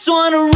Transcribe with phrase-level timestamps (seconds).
[0.00, 0.50] just wanna run.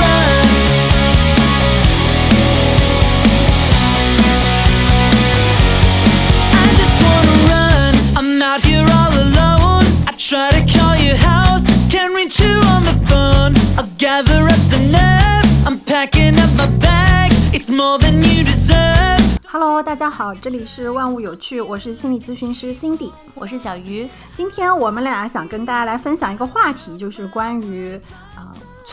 [6.50, 7.94] I just wanna run.
[8.16, 9.84] I'm out here all alone.
[10.06, 13.54] I try to call your house, can't reach you on the phone.
[13.76, 15.66] I'll gather up the nerve.
[15.66, 17.34] I'm packing up my bag.
[17.52, 19.20] It's more than you deserve.
[19.46, 23.12] Hello，大家好，这里是万物有趣，我是心理咨询师 Cindy。
[23.34, 28.23] 我是小鱼，今天我们俩想跟大家来分享一个话题，就是关于呃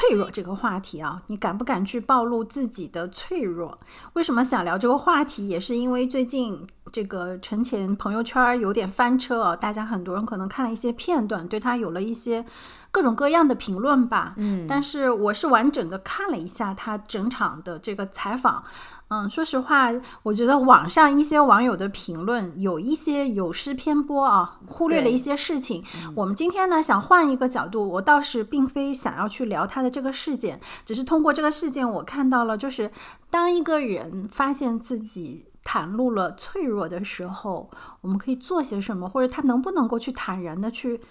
[0.01, 1.21] 脆弱这个话题啊。
[1.27, 3.79] 你敢不敢去暴露自己的脆弱？
[4.13, 5.47] 为什么想聊这个话题？
[5.47, 12.43] 也是因为最近这个陈前朋友圈有点翻车啊，大家很多人可能看了一些片段，对他有了一些
[12.89, 14.33] 各种各样的评论吧。
[14.37, 18.63] 嗯但是我是完整的看了一下他整场的这个采访。
[19.11, 19.91] 嗯，说实话，
[20.23, 25.83] 我觉得网上一些网友的评论有一些有失偏颇啊，忽略了一些事情。
[26.15, 32.89] 我们今天呢，想换一个角度，我倒是并非想要去聊他的这个事件，只是通过这个事件，我看到了，就是
[33.29, 41.01] 当一个人发现自己袒露了脆弱的时候，我们可以做些什么，或者他能不能够去坦然的去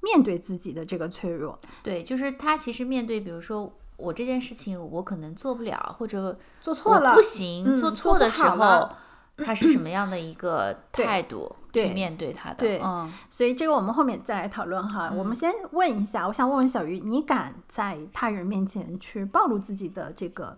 [0.00, 1.60] 面对自己的这个脆弱。
[1.82, 3.70] 对，就是他其实面对，比如说
[4.00, 8.88] 我这件事情我可能做不了，或者做错了不行，嗯做错的时候，
[9.36, 12.56] 他是什么样的一个 态度去面对他的？
[12.56, 15.12] 对嗯，所以这个我们后面再来讨论哈。
[15.14, 20.56] 我们先问一下，我想问问小鱼，你敢在他人面前去暴露自己的这个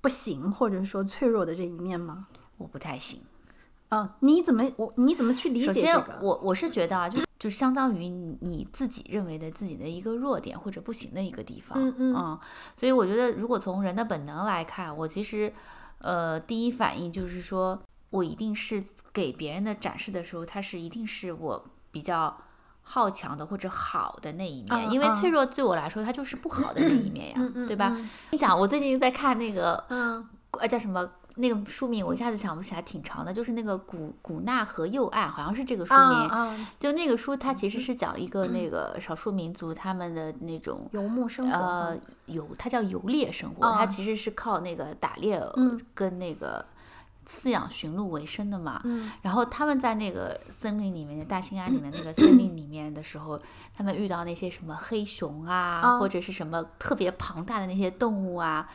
[0.00, 2.26] 不行或者说脆弱的这一面吗？
[2.58, 3.22] 我不太行。
[3.90, 6.18] 嗯，你怎么我你怎么去理首先解这个？
[6.22, 11.78] 我我是觉得啊，就是就相当于你自己认为的自己的一个弱点或者不行的一个地方。
[11.80, 12.38] 嗯嗯
[12.76, 15.52] 所以我觉得，如果从人的本能来看，我其实
[15.98, 17.80] 呃第一反应就是说，
[18.10, 22.36] 我一定是给别人的展示的时候，他是一定是我比较。
[22.90, 27.92] 好强的或者好的那一面，嗯嗯因为脆弱对我来说，它就是不好的那一面呀，嗯嗯对吧？
[27.94, 31.06] 嗯你讲，我最近在看那个嗯呃叫什么
[31.38, 36.68] 那个书名，我一下子想不起来，挺长的，就是那个古古纳河右岸，好像是这个书名。
[36.80, 41.56] 就那个书，它其实是讲一个那个少数民族他们的那种游牧生活。
[41.56, 46.64] 呃游，它叫游猎生活，啊它其实是靠那个打猎嗯跟那个
[47.28, 48.80] 饲养驯鹿为生的嘛。
[48.84, 53.38] 嗯然后他们在那个森林里面的大兴安岭的那个 森林里面的时候，
[53.74, 58.68] 他们遇到那些什么黑熊啊，啊或者是什么特别庞大的那些动物啊。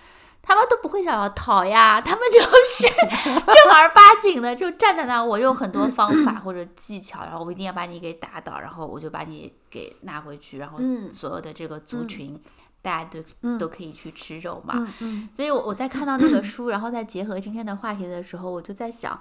[0.46, 2.88] 他们都不会想要逃呀， 他们就是
[3.42, 5.26] 正儿八经的就站在那儿。
[5.26, 11.09] 我用很多方法 或者技巧，然后我一定要把你给打倒，然后我就把你给拿回去，然后嗯。
[11.12, 12.38] 所有的这个族群，
[12.81, 14.74] 大家都、嗯都可以去吃肉嘛。
[14.78, 14.94] 嗯。
[15.00, 15.30] 嗯。
[15.34, 19.18] 所以我我在看到那个书，然后再结合今天的话题的时候，我就在想，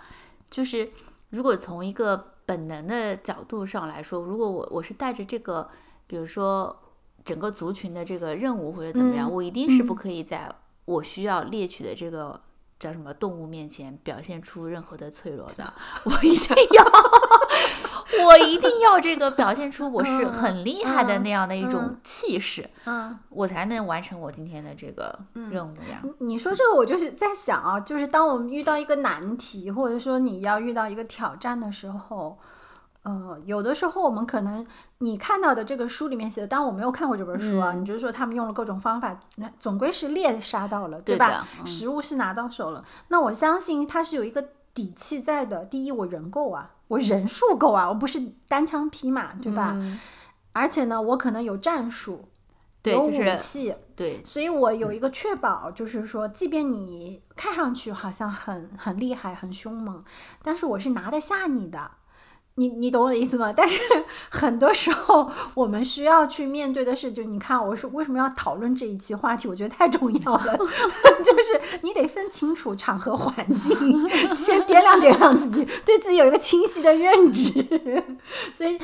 [0.51, 0.91] 就是
[1.31, 5.69] 如果从一个本能的角度上来说，如果我我是带着这个，
[6.09, 6.77] 比如说
[7.25, 9.33] 整个族群的这个任务或者怎么样，嗯。
[9.33, 10.53] 我一定是不嗯可以在
[10.85, 12.41] 我需要猎取的这个。
[12.79, 15.73] 叫什么动物面前表现出任何的脆弱的，
[16.03, 23.17] 我一定要，我一定要这个表现出我是很厉害的嗯那样的一种嗯气势，嗯。
[23.29, 26.03] 我才能完成我今天的这个任务呀。
[26.19, 32.37] 你说这个，我就是在想啊，就是当我们遇到一个难题，或者说你要遇到一个挑战的时候，
[33.03, 34.65] 呃，有的时候我们可能
[34.99, 45.65] 你看到的这个书里面写的，当然我没有看过这本书啊，嗯你就是说他们用了各种方法，那总归是猎杀到了，对吧食物是拿到手了，那我相信他是有一个底气在的。
[45.65, 49.73] 第一，我人够啊，我人数够啊，我不是单枪匹马，对吧？
[49.75, 49.99] 嗯
[50.55, 52.29] 而且呢，我可能有战术，
[52.83, 60.05] 对，有武就是器，对，所以我有一个确保，就是说，即便你看上去好像很很厉害、很凶猛，
[60.43, 61.93] 但是我是拿得下你的。
[62.57, 63.53] 你你懂我的意思吗？
[63.57, 63.81] 但是
[64.31, 69.49] 很多时候我们需要去面对的是，就你看，我说为什么要讨论这一期话题？
[69.49, 70.57] 我觉得太重要了，
[71.25, 73.75] 就是你得分清楚场合环境，
[74.37, 77.63] 先掂量掂量自己，对自己有一个清晰的认知。
[78.53, 78.79] 所以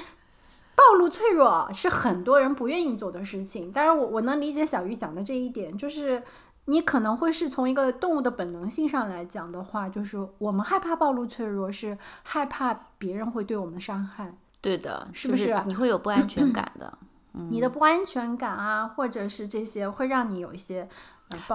[0.75, 3.71] 暴露脆弱是很多人不愿意做的事情。
[3.71, 6.23] 当然我，我能理解小鱼讲的这一点，就是
[6.69, 14.37] 你可能会是从一个动物的本能性上来讲的话，就是我们害怕暴露脆弱，是害怕别人会对我们伤害。
[14.61, 16.99] 对的，是不是你会有不安全感的？
[17.51, 20.89] 你的不安全感啊，或者是这些会让你有一些，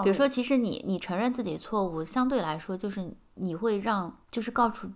[0.03, 4.89] 比如说，其实你你承认自己错误，相对来说就是你会让，就是告诉，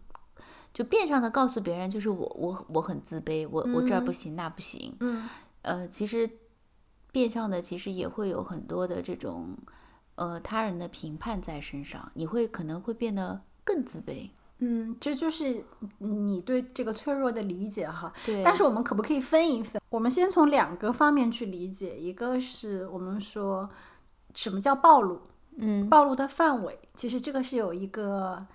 [0.74, 4.96] 就变相的告诉别人，就是我我我很自卑，我我这儿不行那不行。
[5.00, 5.28] 嗯
[5.62, 6.30] 呃，其实
[7.12, 9.58] 变相的其实也会有很多的这种
[10.18, 14.30] 呃他人的评判在身上，你会可能会变得更自卑。
[14.60, 15.64] 嗯，这就是
[16.00, 18.12] 你对这个脆弱的理解哈。
[18.26, 19.80] 对，但是我们可不可以分一分？
[19.90, 23.70] 我们先从两个方面去理解，一个是我们说
[24.34, 25.22] 什么叫暴露？
[25.60, 28.46] 嗯，暴露的范围，其实这个是有一个，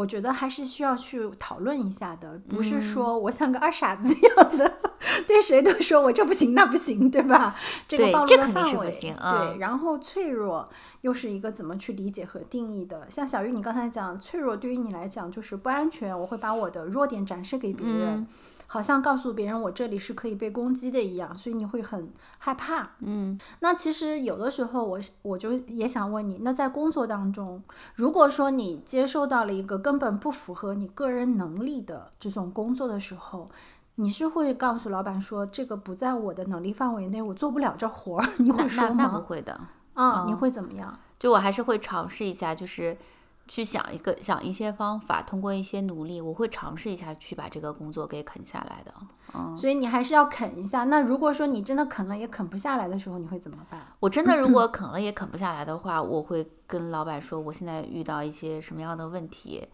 [0.00, 4.72] 我觉得还是需要去讨论一下的，不是说我像个二傻子 一样的，
[5.28, 7.54] 对谁都说我这不行那不行，对吧？
[7.86, 10.68] 这个暴露的范围，对，嗯然后脆弱
[11.02, 13.06] 又是一个怎么去理解和定义的？
[13.10, 18.20] 像小玉你刚才讲，脆弱对于你来讲就是不安全，我会把我的弱点展示给别人。
[18.20, 18.26] 嗯
[18.72, 22.08] 好像告诉别人我这里是可以被攻击的一样，所以你会很
[22.38, 22.90] 害怕。
[23.00, 27.60] 嗯，那其实有的时候我我就也想问你，那在工作当中，
[27.96, 33.50] 如果说你接受到了一个根本不符合你个人能力的这种工作的时候，
[33.96, 39.20] 你是会告诉老板说这个不在我的能力范围内，我做不了这活儿， 你会那说那那不吗？
[39.20, 39.60] 会的，
[39.94, 40.96] 啊、你嗯会怎么样？
[41.18, 42.96] 就我还是会尝试一下，就是
[43.50, 48.94] 去想一个想一些方法，通过一些努力，我会尝试一下去把这个工作给啃下来的。
[49.34, 50.84] 嗯，所以你还是要啃一下。
[50.84, 53.80] 那如果说你真的啃了也啃不下来的时候，你会怎么办？
[53.98, 59.66] 我真的如果啃了也啃不下来的话，我会跟老板说，我现在遇到一些什么样的问题，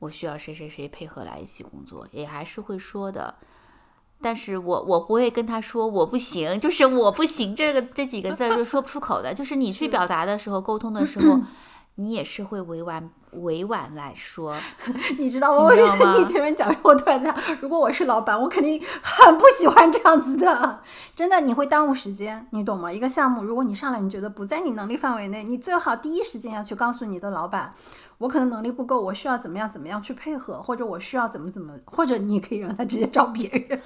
[0.00, 3.36] 我需要谁谁谁配合来一起工作，也还是会说的。
[4.20, 9.32] 但是我我不会跟他说我不行，就是我不行这个这几个字儿是说不出口的。
[9.32, 11.40] 就是你去表达的时候，沟通的时候，
[11.96, 14.56] 你也是会委婉委婉来说。
[15.18, 15.64] 你知道吗？
[15.64, 20.82] 我觉你知道吗得你前面讲，我突然想，如果我是老板，我肯定很不喜欢这样子的。
[21.14, 22.90] 真的，你会耽误时间，你懂吗？
[22.92, 27.74] 一个项目，如果你上来你觉得不在你能力范围内，你最好第一时间要去告诉你的老板，
[28.18, 33.80] 我可能能力不够，我需要怎么样怎么样去配合，或者我需要怎么怎么，或者你可以让他直接找别人。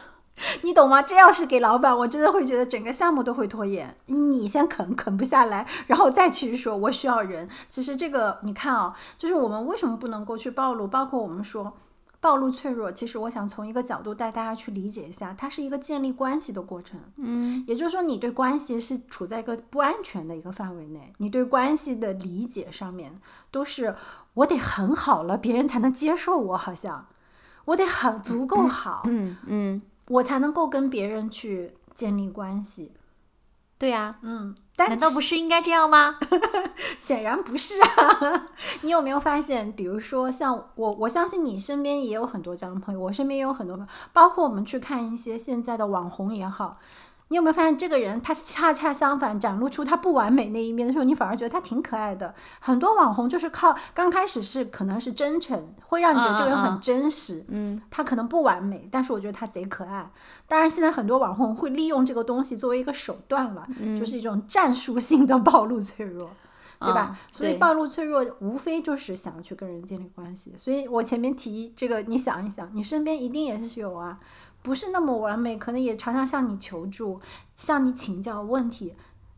[0.63, 1.03] 你懂吗？
[1.03, 3.97] 这要是给老板，我真的会觉得整个项目都会拖延。
[4.07, 7.49] 你先啃啃不下来，然后再去说我需要人。
[7.69, 10.87] 其实这个你看啊、就是我们为什么不能够去暴露？
[10.87, 11.73] 包括我们说
[12.21, 16.99] 暴露脆弱，其实我想从一个角度带大家去理解一下，它是一个建立关系的过程。
[17.17, 23.95] 嗯，也就是说，你对关系是处在一个不安全的一个范围内，你对关系的理解上面都是
[24.35, 27.07] 我得很好了，别人才能接受我，好像
[27.67, 32.93] 我得很足够好，嗯嗯，我才能够跟别人去建立关系。
[33.79, 36.15] 对呀、嗯，但难道不是应该这样吗？
[36.99, 38.47] 显然不是啊！
[38.81, 46.79] 你有没有发现，比如说像我，我相信你身边也有很多这样的朋友，我身边也有很多朋友，包括我们去看一些现在的网红也好，
[47.29, 52.35] 你有没有发现这个人他恰恰相反，展露出他不完美那一面的时候，你反而觉得他挺可爱的。
[52.61, 60.11] 很多网红就是靠刚开始是可能是真诚，会让你觉得这个人很真实，嗯，他可能不完美，但是我觉得他贼可爱。
[60.47, 63.67] 当然，现在很多网红会利用这个东西作为一个手段了，
[63.99, 66.31] 就是一种战术性的暴露脆弱。
[66.79, 67.09] 对吧？
[67.11, 70.53] 嗯所以暴露脆弱无非就是想要去跟人建立关系。
[70.59, 74.19] 所以我前面提这个，你想一想，你身边一定也是有啊，
[74.67, 77.21] 不是那么完美，可能也常常向你求助，
[77.55, 78.93] 向你请教问题，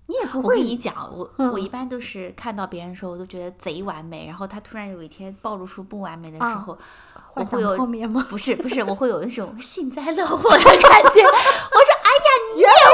[0.07, 6.79] 你也不我跟会你讲，我嗯我一般都是看到别人的时候，我都觉得贼完美，然后他突然有一天暴露出不完美的时啊候，
[7.35, 8.27] 我会有泡面吗？
[8.31, 11.23] 不是不是，我会有一种幸灾乐祸的感觉。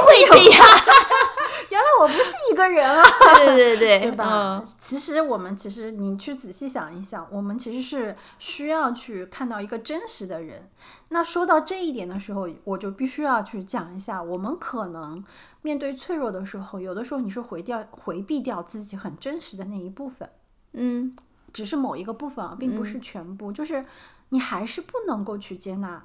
[0.05, 0.67] 会这样？
[1.71, 3.03] 原来我不是一个人啊！
[3.37, 4.63] 对对对对对吧？
[4.63, 10.69] 嗯其实我们其实你去仔细想一想，我们其实是需要去看到一个真实的人。
[11.09, 15.25] 那说到这一点的时候，我就必须要去讲一下，我们可能
[15.63, 20.29] 面对脆弱的时候，有的时候你是回掉回避掉自己很真实的那一部分，
[20.75, 21.17] 嗯，
[21.53, 23.85] 只是某一个部分啊，并不是全部，就是
[24.29, 26.05] 你还是不能够去接纳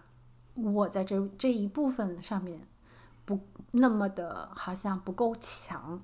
[0.55, 2.67] 我在这这一部分上面
[3.35, 3.39] 不
[3.71, 6.01] 那么的，好像不够强。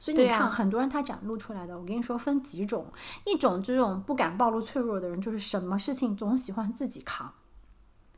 [0.00, 2.86] 所以你看，很多人他展露出来的，我跟你说分几种，
[3.24, 7.34] 一种这种不敢暴露脆弱的人，就是什么事情总喜欢自己扛，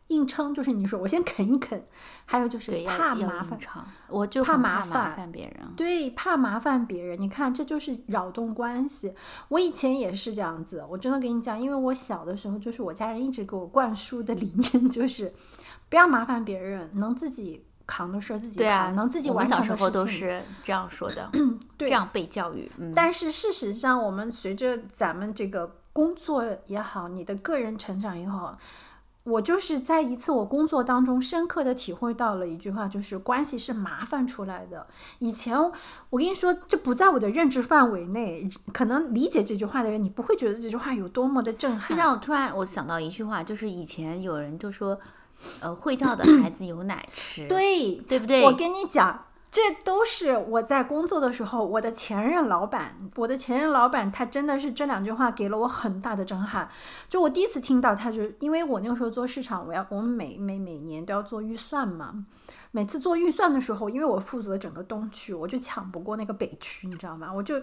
[0.06, 1.84] 硬撑，就是你说我先啃一啃，
[2.24, 3.58] 还有就是怕麻烦，
[4.08, 5.74] 我就怕麻烦别人。
[5.76, 9.12] 对，怕麻烦别人，你看这就是扰动关系。
[9.48, 15.34] 我以前也是这样子，我真的跟你讲，因为我小的时候，就是我家人一直给我灌输的理念就是，
[15.88, 19.70] 不要麻烦别人，能自己扛的事儿自己扛，啊，能自己完成的事情。
[19.70, 21.30] 们小时候都是这样说的，
[21.78, 22.70] 对这样被教育。
[22.78, 28.58] 嗯，但是事实上，我们随着咱们这个工作也好，你的个人成长也好，
[29.24, 34.86] 我就是在一次我工作当中深刻的体会到了一句话，就是关系是麻烦出来的。
[35.18, 35.58] 以前
[36.10, 41.96] 我跟你说，这不在我的认知范围内，可能理解这句话的人，你不会觉得这句话有多么的震就撼。
[41.96, 44.98] 像我突然我想到一句话，就是以前有人就说，
[45.60, 48.44] 呃，会叫的 孩子有奶吃，对，对不对？
[48.44, 56.68] 我跟你讲，这都是我在工作的时候，我的前任老板，我的前任老板，他真的是这两句话给了我很大的震撼。
[57.08, 62.26] 就我第一次听到，他就因为我那个时候做市场，我要我们每每每年都要做预算嘛。
[62.72, 67.32] 每次做预算的时候，因为我负责整个东区，我就抢不过那个北区，你知道吗？
[67.32, 67.58] 我就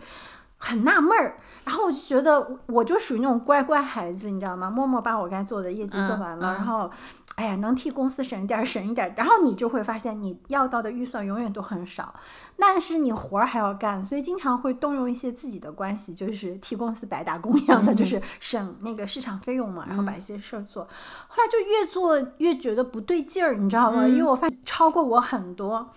[0.58, 4.72] 很纳闷儿，然后我就觉得我就属于那种乖乖孩子，你知道吗？
[4.72, 6.90] 默默把我该做的业绩做完了，嗯嗯然后，
[7.36, 12.14] 哎呀，能替公司省一点儿省一点儿，然后你就会发现你要到的预算永远都很少，
[12.58, 20.84] 但是你活儿还要干，所以经常会动用一些自己的关系，就是替公司白打工一样的，就是省那个市场费用嘛，然后把一些事儿做。
[21.28, 24.08] 后来就越做越觉得不对劲儿，你知道吗？
[24.08, 25.90] 因为我发现超过我很多。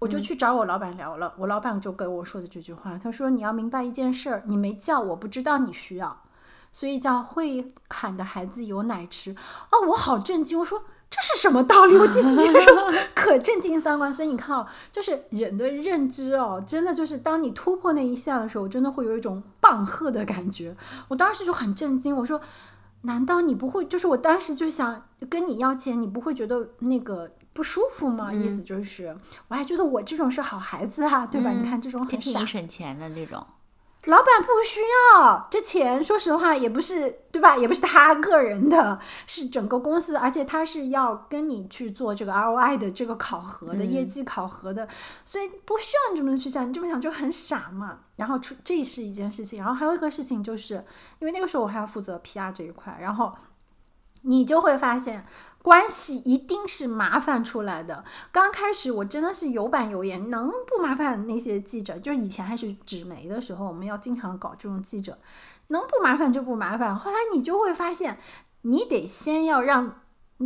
[0.00, 6.22] 我就去找我老板聊了，我老板就跟我说的这句话，他说你要明白一件事儿，你没叫我不知道你需要，
[6.72, 9.32] 所以叫会喊的孩子有奶吃。
[9.70, 11.96] 哦，我好震惊，我说这是什么道理？
[11.96, 14.12] 我第一次听说，可震惊三观。
[14.12, 20.76] 所以你看哦，就是人的认知哦，真的就是当你突破那一下的时候，真的会有一种棒喝的感觉。
[21.08, 22.40] 我当时就很震惊，我说。
[23.02, 23.84] 难道你不会？
[23.84, 28.32] 就是我当时就想跟你要钱，你不会觉得那个不舒服吗？
[28.32, 31.50] 意思就是，我还觉得我这种是好孩子啊，对吧？
[31.52, 33.46] 你看这种很省钱的那种。
[34.04, 37.56] 老板不需要这钱，说实话也不是对吧？
[37.56, 44.88] 也不是他个人的，是整个公司，而且他是要跟你去做这个 ROI 的这个考核的、业绩考核的，
[45.24, 47.98] 所以不需要你这么去想，你这么想就很傻嘛。
[48.16, 50.74] 然后出这是一件事情，然后还有一个事情就是，
[51.18, 53.36] 因为那个时候我还要负责 PR 这一块，然后
[54.22, 55.26] 你就会发现。
[55.62, 58.04] 关系一定是麻烦出来的。
[58.32, 61.98] 刚开始我真的是有板有眼，能不麻烦那些记者？
[61.98, 65.18] 就是以前还是纸媒的时候，我们要经常搞这种记者，
[65.68, 66.96] 能不麻烦就不麻烦。
[66.96, 68.18] 后来你就会发现，
[68.62, 70.00] 你得先要让，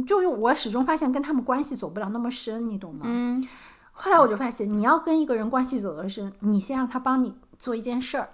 [0.07, 3.03] 就是我始终发现跟他们关系走不了那么深，你懂吗？
[3.05, 3.47] 嗯，
[3.93, 8.31] 后来我就发现，你要跟一个人关系走得深，你先让他帮你做一件事儿，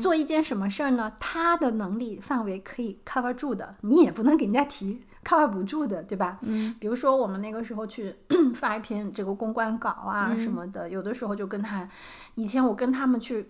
[0.00, 1.12] 做一件什么事儿呢？
[1.20, 6.38] 他的能力范围可以 cover 住的，你也不能给人家提 cover 不住的，对吧？
[6.42, 8.14] 嗯，比如说我们那个时候去
[8.54, 11.88] 发一篇这个公关稿啊什么的，有的时候就跟他，
[12.34, 13.46] 以前我跟他们去。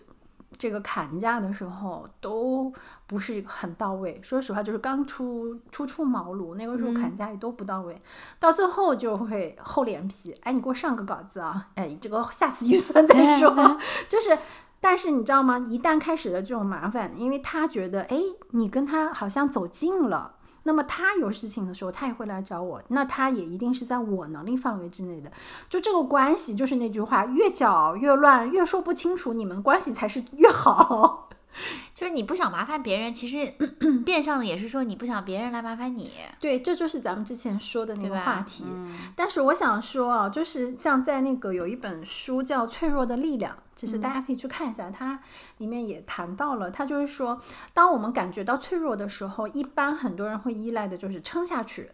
[0.59, 2.71] 这个砍价的时候都
[3.07, 8.03] 不是很到位，说实话，就是刚出初出茅庐，那个时候砍价也都不到位，
[8.39, 13.55] 到最后就会厚脸皮，哎，你给我上个稿子啊，哎，这个下次预算再说，
[14.11, 14.37] 就是。
[14.83, 15.59] 但是你知道吗？
[15.69, 18.17] 一旦开始了这种麻烦，因为他觉得，哎，
[18.53, 25.33] 你跟他好像走近了，那么他有事情的时候，他也会来找我，那他也一定是在我能力范围之内的。
[25.69, 31.29] 就这个关系，就是那句话，越搅越乱，越说不清楚，你们关系才是越好。
[31.95, 33.55] 就是你不想麻烦别人，其实
[34.05, 38.09] 变相的也是说你不想别人来麻烦你，对，这就是咱们之前说的那？
[38.09, 38.65] 个话题。
[38.67, 45.21] 嗯但是我想说啊，就是像在那个有一本书叫《脆弱的力量》，其实大家可以去看一下，它
[45.59, 47.41] 里面也谈到了，它就是说，
[47.73, 51.91] 当我们感觉到脆弱的时候，一般很多人会依赖的就是撑下去，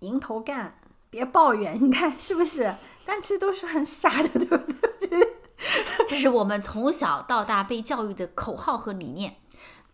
[0.00, 0.74] 迎头干，
[1.10, 2.72] 别抱怨， 你看是不是？
[3.04, 4.76] 但其实都是很傻的，对不对？
[4.82, 5.26] 我觉得
[6.08, 9.36] 这是我们从小到大被教育的口号和理念。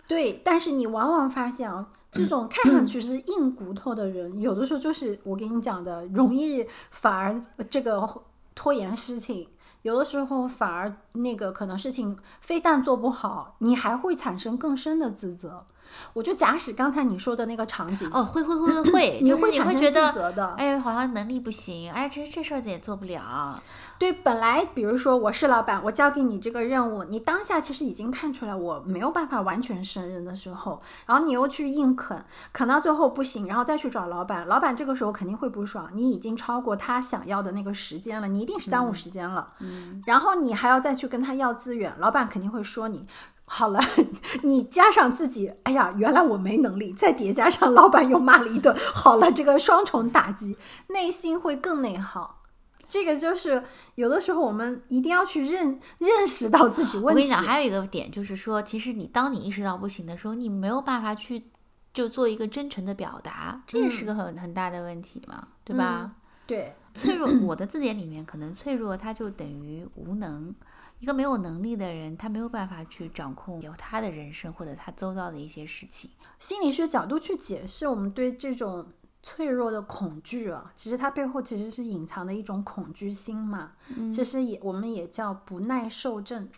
[0.07, 8.23] 对，但是你往往发现啊，这种看上去是硬骨头的人，有的时候就是我跟你讲的，容易反而这个
[8.55, 9.49] 拖延事情。
[9.83, 15.65] 有的时候反而那个可能事情非但做不好，你还会产生更深的自责。
[16.13, 20.55] 我就假使刚才你说的那个场景，哦，会会会会会， 你就是你会产生自会觉得，责的。
[20.57, 23.63] 哎，好像能力不行，哎，这这事儿也做不了。
[23.99, 43.07] 对，本来比如说我是老板，我交给你这个任务，你当下其实已经看出来我没有办法完全胜任的时候，然后你又去硬啃，啃到最后不行，然后再去找老板，老板这个时候肯定会不爽，你已经超过他想要的那个时间了，你一定是耽误时间了，嗯，然后你还要再去跟他要资源，老板肯定会说你。
[43.47, 43.81] 好了，
[44.43, 52.43] 你加上自己，哎呀，原来我没能力，再叠加上老板又骂了一顿， 好了，这个双重打击，内心会更内耗。
[52.89, 53.65] 这个就是
[53.97, 57.09] 有的时候我们一定要去认认识到自己问题。
[57.09, 61.51] 我跟你讲，还有一个点就是说，其实你当你意识到不行的时候，你没有办法去
[61.93, 66.13] 就做一个真诚的表达，这也是个很很大的问题嘛，对吧？
[66.47, 70.55] 对，脆弱，我的字典里面可能脆弱它就等于无能。
[70.99, 76.11] 一个没有能力的人，他没有办法去掌控有他的人生或者他周遭的一些事情。
[76.39, 78.87] 心理学角度去解释我们对这种
[79.23, 83.73] 脆弱的恐惧啊，其实它背后其实是隐藏的一种恐惧心嘛。
[84.11, 86.49] 其实也我们也叫不耐受症。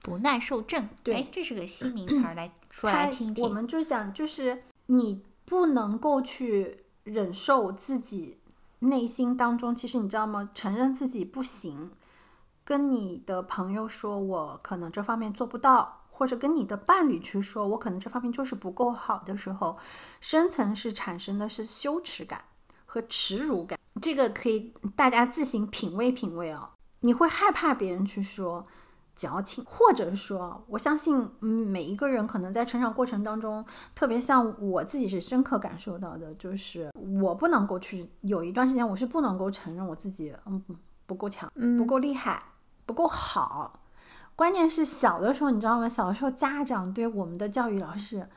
[0.00, 3.44] 不耐受症，对哎，这是个新名词儿，来 说来听听。
[3.44, 8.37] 我们就讲，就是你不能够去忍受自己
[8.80, 10.50] 内心当中，其实你知道吗？
[10.54, 11.90] 承认自己不行，
[12.64, 19.76] 跟你的朋友说我可能这方面做不到，或者跟你的伴侣去说我可能这方面就是不够好的时候，
[20.20, 22.44] 深层是产生的是羞耻感
[22.86, 23.78] 和耻辱感。
[24.00, 26.70] 这个可以大家自行品味品味哦、
[27.00, 28.64] 你会害怕别人去说。
[29.18, 40.62] 矫情，或者说，我相信，嗯，每一个人可能在成长过程当中，特别像我自己是深刻感受到的，就是我不能够去有一段时间，我是不能够承认我自己，嗯，
[41.04, 42.40] 不够强，不够厉害，
[42.86, 43.80] 不够好。
[44.36, 45.88] 关键是小的时候，你知道吗？
[45.88, 48.28] 小的时候，家长对我们的教育老师，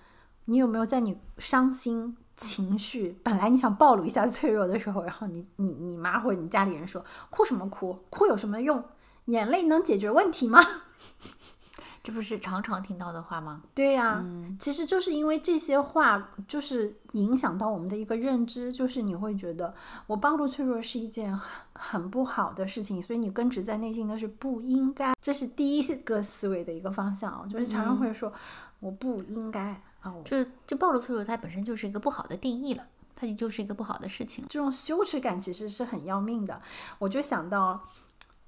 [0.46, 2.18] 你有没有在你伤心？
[2.38, 7.96] 情绪本来你想暴露一下脆弱的时候，然后你你你妈或者你家里人说哭什么哭？
[8.10, 8.84] 哭有什么用？
[9.26, 10.62] 眼泪能解决问题吗？
[12.04, 13.62] 这不是常常听到的话吗？
[13.76, 14.26] 对呀，
[14.60, 19.72] 其实就是因为这些话，就是影响到我们的一个认知，就是你会觉得
[20.08, 21.40] 我暴露脆弱是一件
[21.74, 28.34] 很不好的事情，所以你根植在内心的是不应该，这是第一个思维的一个方向，就是常常会说
[28.80, 30.12] 我不应该啊。
[30.26, 34.44] 就就暴露脆弱，它本身就是一个不好的定义了，它就是一个不好的事情。
[34.50, 36.60] 这种羞耻感其实是很要命的。
[36.98, 37.90] 我就想到，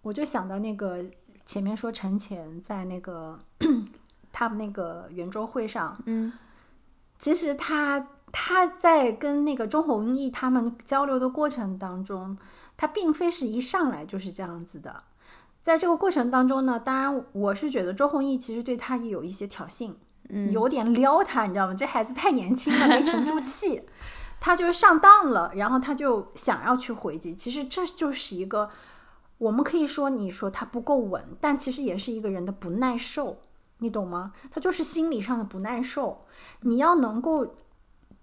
[0.04, 1.04] 我就想到那个
[1.44, 3.40] 前面说陈前在那个
[4.32, 6.32] 他们那个圆桌会上，嗯，
[7.18, 12.38] 其实他他在跟那个钟弘毅他们交流的过程当中，
[12.78, 15.04] 他并非是一上来就是这样子的。
[15.64, 19.94] 在这个过程当中呢，当然我是觉得周鸿祎其实对他也有一些挑衅。
[20.52, 21.74] 有点撩他，你知道吗？
[21.76, 23.84] 这孩子太年轻了，没沉住气，
[24.40, 27.36] 他就是上当了，然后他就想要去回击。
[27.36, 28.70] 其实这就是一个，
[29.44, 33.38] 我们可以说，你说他不够稳，但其实也是一个人的不耐受，
[33.80, 34.34] 你懂吗？
[34.52, 36.26] 他就是心理上的不耐受，
[36.62, 37.56] 你要能够。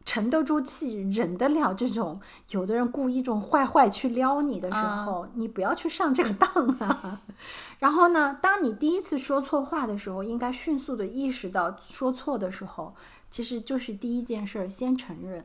[0.02, 2.18] 沉得住气，忍得了这种
[2.52, 6.48] 有的人故意这种坏坏去撩你的时候，你不要去上这个当
[6.80, 7.20] 啊。
[7.78, 12.94] 然后呢，当你第一次说错话的时候，应该迅速的意识到说错的时候，
[13.30, 15.44] 其实就是第一件事，先承认。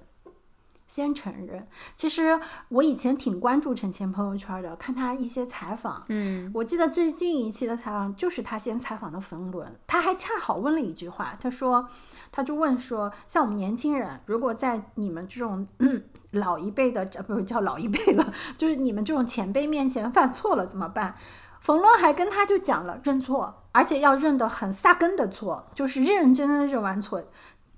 [0.87, 1.63] 先承认，
[1.95, 2.39] 其实
[2.69, 6.03] 我以前挺关注陈谦朋友圈的，看他一些采访。
[6.09, 11.87] 嗯，我记得最近一期的采访就是他先采访的冯仑，他还恰好问了一句话，他说，
[12.31, 15.67] 他就问说，像我们年轻人，如果在你们这种
[16.31, 21.15] 老一辈的，不是叫老一辈了， 就是你们这种前辈面前犯错了怎么办？
[21.61, 27.23] 冯仑还跟他就讲了认错，而且要认得很撒根的错，就是认认真真的认完错。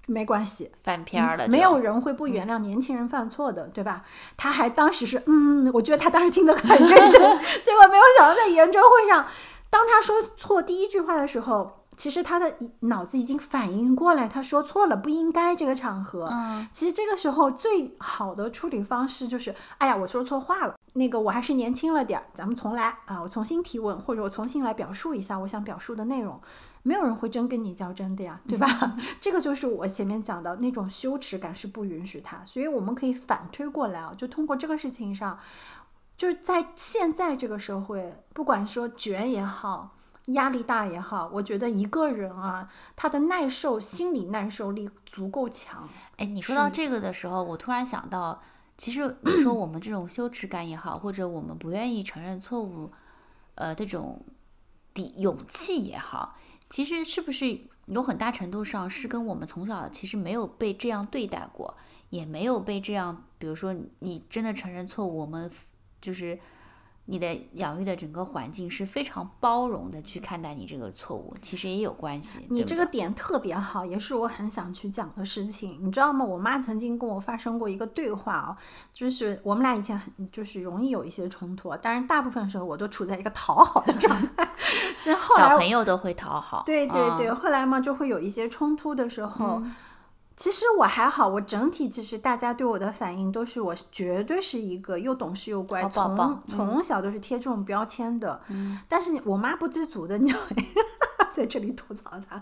[0.07, 4.03] 没关系，翻篇了，没有人会不原谅年轻人犯错的，对吧？
[4.35, 7.21] 他还当时是，嗯，我觉得他当时听得很认真，
[7.61, 9.25] 结果没有想到在圆桌会上，
[9.69, 16.29] 当他说错第一句话的时候，其实他的脑子已经反应过来，他说错了，不应该这个场合。
[16.31, 26.39] 嗯，其实这个时候最好的处理方式就是，哎呀，我说错话了，那个我还是年轻了点儿，咱们重来啊，我重新提问，或者我重新来表述一下我想表述的内容。
[26.87, 28.95] 没有人会真跟你较真的呀，对吧？
[29.19, 35.37] 这个就是我前面讲的那种羞耻感是不允许他，所以我们可以反推过来啊，就通过这个事情上，
[36.15, 39.97] 就是在现在这个社会，不管说卷也好，
[40.27, 45.89] 压力大也好，我觉得一个人啊，他的耐受心理耐受力足够强。
[46.15, 48.41] 哎，你说到这个的时候，我突然想到，
[48.77, 52.89] 其实 你说我们这种羞耻感也好，或者我们不愿意承认错误，
[53.55, 54.21] 呃，这种
[54.93, 56.37] 底勇气也好。
[56.69, 61.77] 其实是不是有很大程度上是跟我们从小其实没有被这样对待过，
[62.09, 65.51] 也没有被这样，比如说你真的承认错误，我们
[66.01, 66.39] 就是。
[67.09, 72.45] 你的养育的整个环境是非常包容的去看待你这个错误，其实也有关系。
[72.49, 75.79] 你这个点特别好，也是我很想去讲的事情。
[75.81, 76.25] 你知道吗？
[76.25, 78.57] 我妈曾经跟我发生过一个对话哦，
[78.93, 84.49] 就是我们俩以前很就是容易有一些冲突，当然大部分时候我都处在一个讨好的状态。
[84.95, 86.63] 是后来小朋友都会讨好。
[86.65, 89.61] 对对对，后来嘛就会有一些冲突的时候。
[90.37, 98.39] 其实我还好，我整体其实大家对我的反应都是我绝对是一个又懂事又乖，从从小都是贴这种标签的。
[98.87, 100.47] 但是我妈不知足的，你知道吗？
[101.33, 102.41] 在这里吐槽她，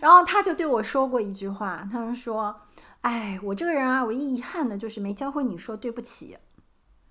[0.00, 2.54] 然后她就对我说过一句话，她说
[3.02, 6.36] ：“哎，我这个人啊，唯一遗憾的就是没教会你说对不起。”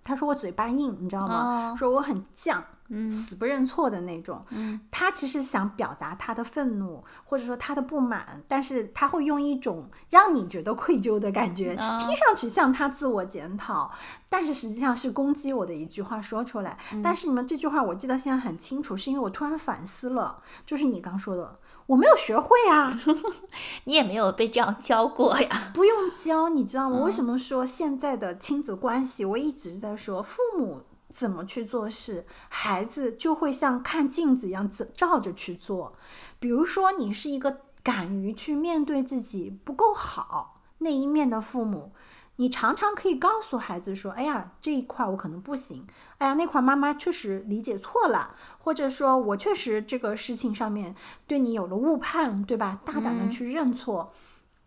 [0.04, 1.74] 她说我嘴巴硬，你知道吗？
[1.76, 2.62] 说我很犟。
[3.10, 4.46] 死不认错的那种，
[4.92, 13.92] 他其实想表达他的愤怒，或者说他的不满，但是他会用一种让你觉得愧疚的感觉，听上去像他自我检讨，
[14.30, 16.78] 但是实际上是攻击我的一句话说出来。
[17.04, 23.00] 但是你们这句话我记得现在很清楚，是因为我突然反思了，就是你刚说的，我没有学会啊，
[23.86, 27.00] 你也没有被这样教过呀，不用教，你知道吗？
[27.00, 30.84] 为什么说现在的亲子关系，我一直在说父母。
[31.16, 35.94] 怎么去做事，孩子就会像看镜子一样照着去做。
[36.42, 41.94] 比如说，你是一个敢于去面对自己不够好那一面的父母，
[42.36, 50.94] 你常常可以告诉孩子说：“哎呀，这一块我可能不行，哎呀，那块妈妈确实理解错了，或者说我确实这个事情上面
[51.26, 52.82] 对你有了误判，对吧？
[52.84, 54.12] 大胆的去认错。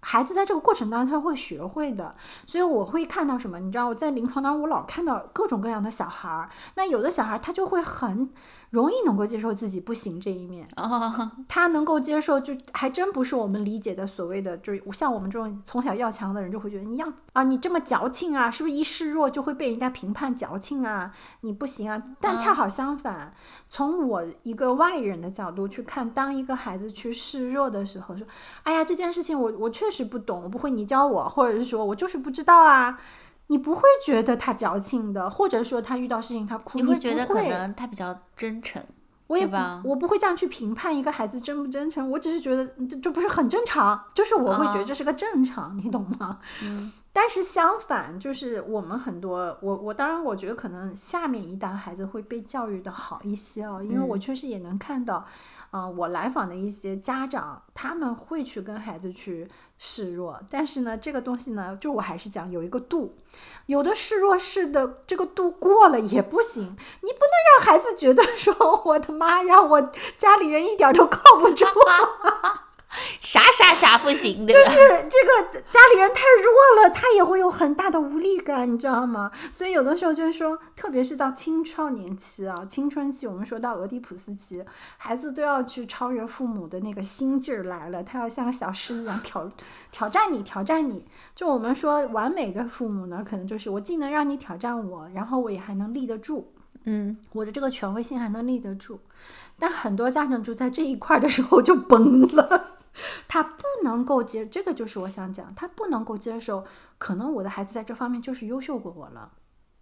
[0.00, 2.14] 孩子在这个过程当中他会学会的，
[2.46, 3.58] 所以我会看到什么？
[3.58, 6.48] 你知道我在临床当中，我老看到各种各样的小孩儿。
[6.76, 8.30] 那有的小孩儿他就会很
[8.70, 21.12] 容易能够接受自己不行这一面，哦， 他能够接受，就还真不是我们理解的所谓的，就是像我们这种从小要强的人，就会觉得你要啊，你这么矫情啊，是不是一示弱就会被人家评判矫情啊？
[21.40, 22.02] 你不行啊。
[22.20, 23.32] 但恰好相反，
[23.70, 28.26] 从我一个外人的角度去看，当一个孩子去示弱的时候，说，
[28.64, 32.98] 哎呀，这件事情我我确实不懂，我不会，你教我，或者是说我就是不知道啊。
[33.48, 38.82] 你不会觉得他矫情的，或者说他遇到事情他哭，你你会觉得可能他比较真诚，
[39.26, 46.38] 我也不我不会这样去评判一个孩子真不真诚，我只是觉得嗯这这不是很正常，就是我会觉得啊这是个正常，你懂吗？
[46.62, 46.92] 嗯。
[47.10, 55.26] 但是相反，就是我们很多，我我当然我觉得可能下面一代孩子会被教育的好一些哦，因为我确实也能看到，
[55.57, 63.14] 嗯、我来访的一些家长，他们会去跟孩子去示弱，但是呢，这个东西呢，就我还是讲有一个度，
[63.66, 68.54] 有的示弱是的这个度过了也不行，你不能让孩子觉得说
[68.86, 69.80] 我的妈呀，我
[70.16, 71.66] 家里人一点都靠不住，
[73.28, 74.58] 啥啥啥不行，的，就？
[74.70, 79.30] 是这个家里人太弱了，他也会有很大的无力感，你知道吗？
[79.52, 84.64] 所以有的时候就是说，特别是到青少年期啊，青春期，我们说到俄狄浦斯期，
[84.96, 89.52] 孩子都要去超越父母的那个心劲儿来了，他要像个小狮子一样挑
[89.92, 91.04] 挑战你，挑战你。
[91.34, 96.54] 就我们说完美的父母呢，可能就是我既能让你挑战我，然后我也还能立得住。
[96.84, 98.98] 嗯，我的这个权威性还能立得住，
[99.58, 102.64] 但很多家长就在这一块儿的时候就崩了，
[103.26, 106.64] 他不能够接，这个就是我想讲，他不能够接受，
[106.98, 109.32] 可能我的孩子在这方面就是优秀过我了，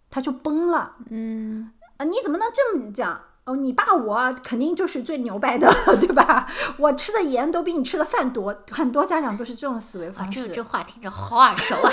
[0.09, 0.95] 他就崩了。
[1.09, 3.21] 嗯，啊，你怎么能这么讲？
[3.45, 6.51] 哦，你爸我肯定就是最牛掰的， 对吧？
[6.77, 10.47] 我吃的盐都比你吃的饭多，很多家长都是这种思维啊，方式。
[10.49, 11.89] 这这话听着好耳熟啊！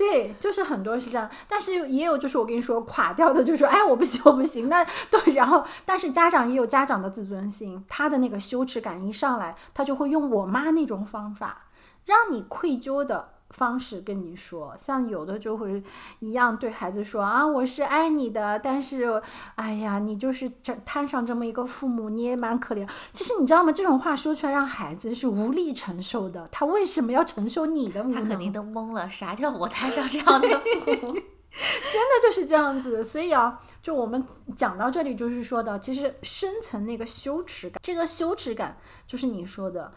[0.00, 11.66] 对，就是很多是这样，但是也有就是我跟你说垮掉的，就说哎我不行我不行，那对，然后但是家长也有家长的自尊心，他的那个羞耻感一上来，他就会用我妈那种方法，
[12.06, 15.82] 让你愧疚的方式跟你说，像有的就会
[16.20, 19.22] 一样对孩子说啊我是爱你的，但是
[19.56, 22.88] 哎呀你就是这摊上这么一个父母，你也蛮可怜。
[23.12, 23.72] 其实你知道吗？
[23.72, 28.14] 这种话说出来让孩子是无力承受的，他为什么要承受你的无能？
[28.14, 30.48] 他肯定都懵了，啥叫我摊上这样的
[30.84, 31.16] 父母？
[31.52, 34.24] 真的就是这样子，所以啊，就我们
[34.56, 38.72] 讲到这里，就是说的，其实深层那个羞耻感，这个羞耻感
[39.04, 39.92] 就是你说的，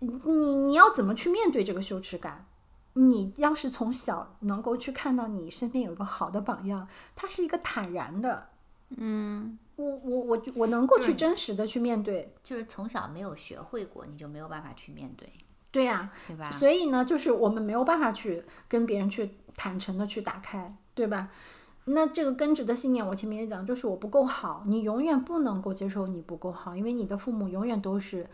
[0.00, 2.44] 你你你要怎么去面对这个羞耻感？
[2.94, 8.48] 你要是从小能够去看到你身边有一个好的榜样，他是一个坦然的，
[8.96, 15.32] 嗯，我我我我能够去真实的去面对，就是从小没有学会过，你就没有办法去面对，
[15.70, 16.50] 对呀、对吧？
[16.50, 21.30] 所以呢，就是我们没有办法去跟别人去坦诚的去打开，对吧？
[21.86, 28.28] 那这个根植的信念，我前面也讲，就是我不够好，你永远不能够接受你不够好，因为你的父母永远都是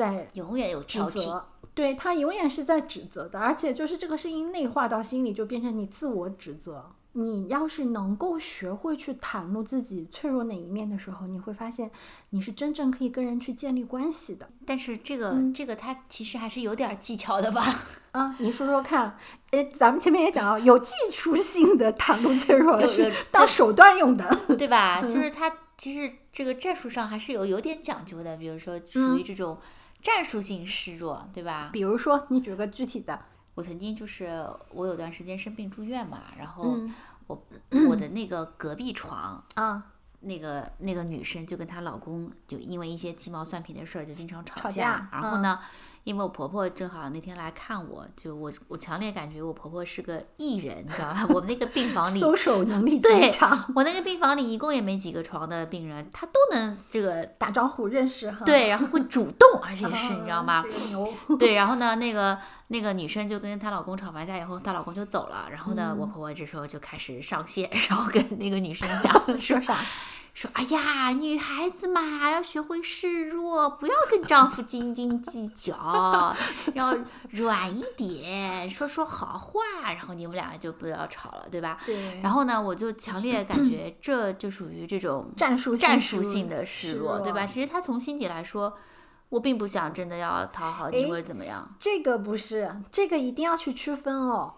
[0.00, 6.92] 在永远有指挑剔，责，对他永远是在指责的，而且就是这个声音内化到心里，就变成你自我指责。
[7.12, 11.90] 你要是能够学会去袒露自己脆弱哪一面的时候，你会发现
[12.30, 14.48] 你是真正可以跟人去建立关系的。
[14.64, 17.62] 但是这个、嗯这个他其实还是有点技巧的吧？
[18.12, 19.16] 啊，你说说看，
[19.50, 24.24] 诶，咱们前面也讲到，有技术性的袒露脆弱有是当手段用的。
[24.56, 25.00] 对吧？
[25.02, 29.58] 嗯 就是他其实这个战术上还是有有点讲究的，比如说属嗯于这种
[30.02, 31.70] 战术性示弱，对吧？
[31.72, 33.22] 比如说，你举个具体的，
[33.54, 36.94] 我曾经就是我有段时间生病住院嘛，然后嗯
[37.26, 37.46] 我、
[37.88, 39.44] 我的那个隔壁床。
[39.56, 45.58] 啊，那个那个女生就跟她老公就因为一些鸡毛蒜皮的事儿就经常吵吵架嗯然后呢，
[46.04, 51.26] 因为我婆婆正好那天来看我，就我我强烈感觉我婆婆是个艺人，你知道吧？
[51.30, 58.44] 我们那个病房里，搜手能力 对极强，我那个病房里一共也没几个床的病人，她都能这个打招呼认识哈。
[58.44, 60.64] 对，然后会主动，而且 是你知道吗啊？
[60.68, 65.48] 这个，对，然后呢，那个那个女生就跟她老公吵完架以后，她老公就走了。
[65.50, 69.74] 然后呢，我婆婆这时候就开始上线，然后跟那个女生讲 说说啥？
[70.40, 76.34] 说，哎呀，女孩子嘛，要学会示弱，不要跟丈夫斤斤计较，
[76.72, 76.96] 要
[77.32, 81.76] 软一点，说说好话，然后你们两个就不要吵了，对吧？
[81.84, 87.44] 对，然后呢，我就强烈感觉这就属于这种 战术性战术性的示示弱，对吧？
[87.44, 88.72] 其实他从心底来说，
[89.28, 91.70] 我并不想真的要讨好你或者怎么样。
[91.78, 94.54] 这个不是，这个一定要去区分哦。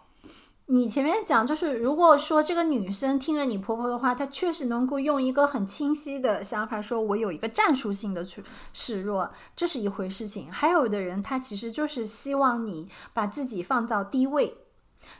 [0.66, 10.50] 你前面讲，就是如果说这个女生听了你婆婆的话，她确实能够用一个很清晰的想法说，我有一个战术性的去示弱，这是一回事情。
[10.50, 14.56] 还有的人，他其实就是希望你把自己放到低位。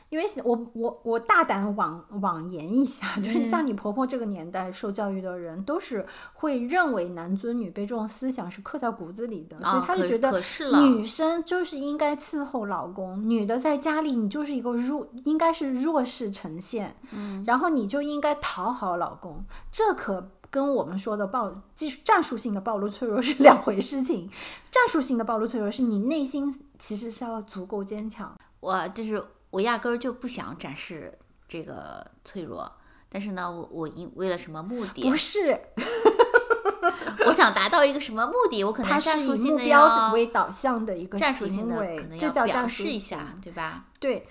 [0.09, 10.41] 因为我我我大胆妄妄言一下，就是像你婆婆这个年代受教育的人，都是会认为男尊女卑这种思想是刻在骨子里的，所以他就觉得
[10.81, 20.29] 女生就是应该伺候老公，女的在家里你就是一个弱，应该是弱势呈现，嗯，然后你就应该讨好老公，这可。
[20.53, 24.29] 跟我们说的暴技术战术性的暴露脆弱是 两回事情，
[24.69, 29.19] 战术性的暴露脆弱是你内心其实是要足够坚强，我就是
[29.53, 31.15] 我压根儿就不想展示
[31.47, 32.71] 这个脆弱，
[33.07, 35.15] 但是呢，我我因为了什么目的不？
[35.15, 35.61] 是，
[37.27, 38.63] 我想达到一个什么目的？
[38.63, 43.85] 我可能战是以目标要为导向的一个战术性的可能，要表这叫战术示一下，对吧？
[43.99, 44.27] 对，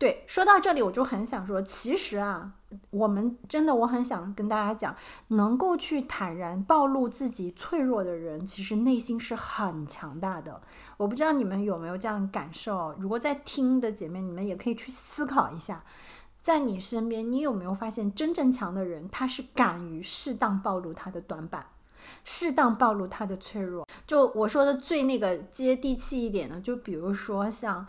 [0.00, 2.52] 对，说到这里，我就很想说，其实啊，
[2.88, 4.96] 我们真的，我很想跟大家讲，
[5.28, 10.62] 能够去坦然暴露自己脆弱的人，其实内心是很强大的。
[10.96, 12.94] 我不知道你们有没有这样感受？
[12.98, 15.84] 如果在听的姐妹，你们也可以去思考一下，
[16.40, 21.66] 在你身边，你有没有发现真正强的人，他是敢于适当暴露他的短板。
[22.24, 27.86] 适当暴露他的脆弱，就我说的最那个接地气一点的，就比如说像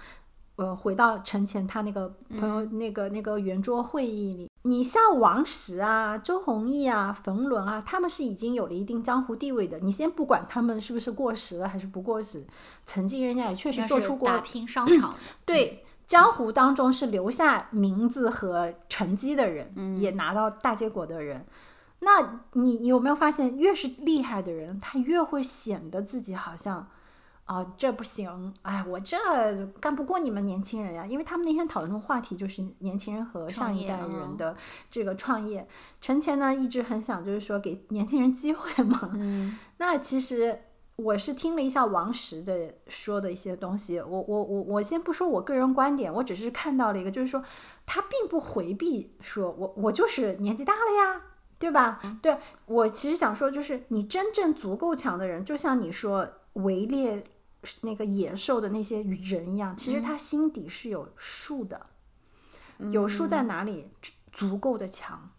[0.62, 9.80] 呃，回到陈前他那个朋友、那个那个圆桌会议里，你像王石啊、周鸿祎啊、冯仑啊，他们是已经有了一定江湖地位的。
[9.80, 12.46] 你先不管他们是不是过时了还是不过时，
[12.86, 21.44] 曾经人家也确实做出过打拼商场的， 对江湖当中是留下名字和成绩的人，也拿到大结果的人。
[22.02, 26.88] 那你你有没有发现，越是厉害的人，他越会显得自己好像，
[27.52, 29.18] 啊、这不行，哎，我这
[29.82, 31.06] 干不过你们年轻人呀。
[31.06, 34.56] 因为他们那天讨论的话题就是年轻人和上一代人的
[34.90, 35.68] 这个创业。
[36.00, 40.62] 陈前呢一直很想就是说给年轻人机会嘛，嗯， 那其实
[40.96, 47.44] 我是听了一下王石的说的一些东西，我我我我先不说我个人观点，我只是看到了一个，就是说
[47.86, 51.24] 他并不回避说我我就是年纪大了呀。
[51.62, 52.02] 对吧？
[52.24, 57.24] 对我其实想说，就是你真正足够强的人，就像你说围猎
[57.82, 61.88] 那个野兽的那些人一样，其实他心底是有数的，
[62.92, 63.90] 有数在哪里？
[64.32, 65.30] 足够的强。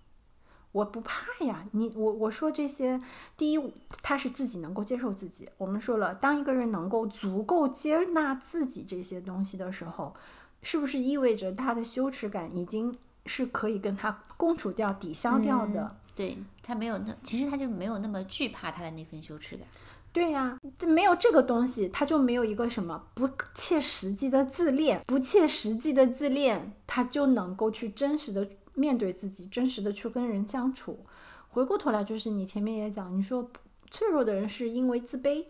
[0.72, 2.98] 我不怕呀，你我我说这些，
[3.36, 5.48] 第一，他是自己能够接受自己。
[5.58, 10.14] 我们说了，当一个人能够足够接纳自己这些东西的时候，
[10.62, 12.94] 是不是意味着他的羞耻感已经
[13.26, 15.96] 是可以跟他共处掉、抵消掉的？
[16.14, 19.66] 对他没有那，其实他就没有那么惧怕他的那份羞耻感。
[20.12, 31.04] 对呀、这没有这个东西，他就没有一个什么不切实际的自恋，不切实际的自恋，他就能够去真实的面对自己，真实的去跟人相处。
[31.48, 33.50] 回过头来，就是你前面也讲，你说
[33.90, 35.46] 脆弱的人是因为自卑，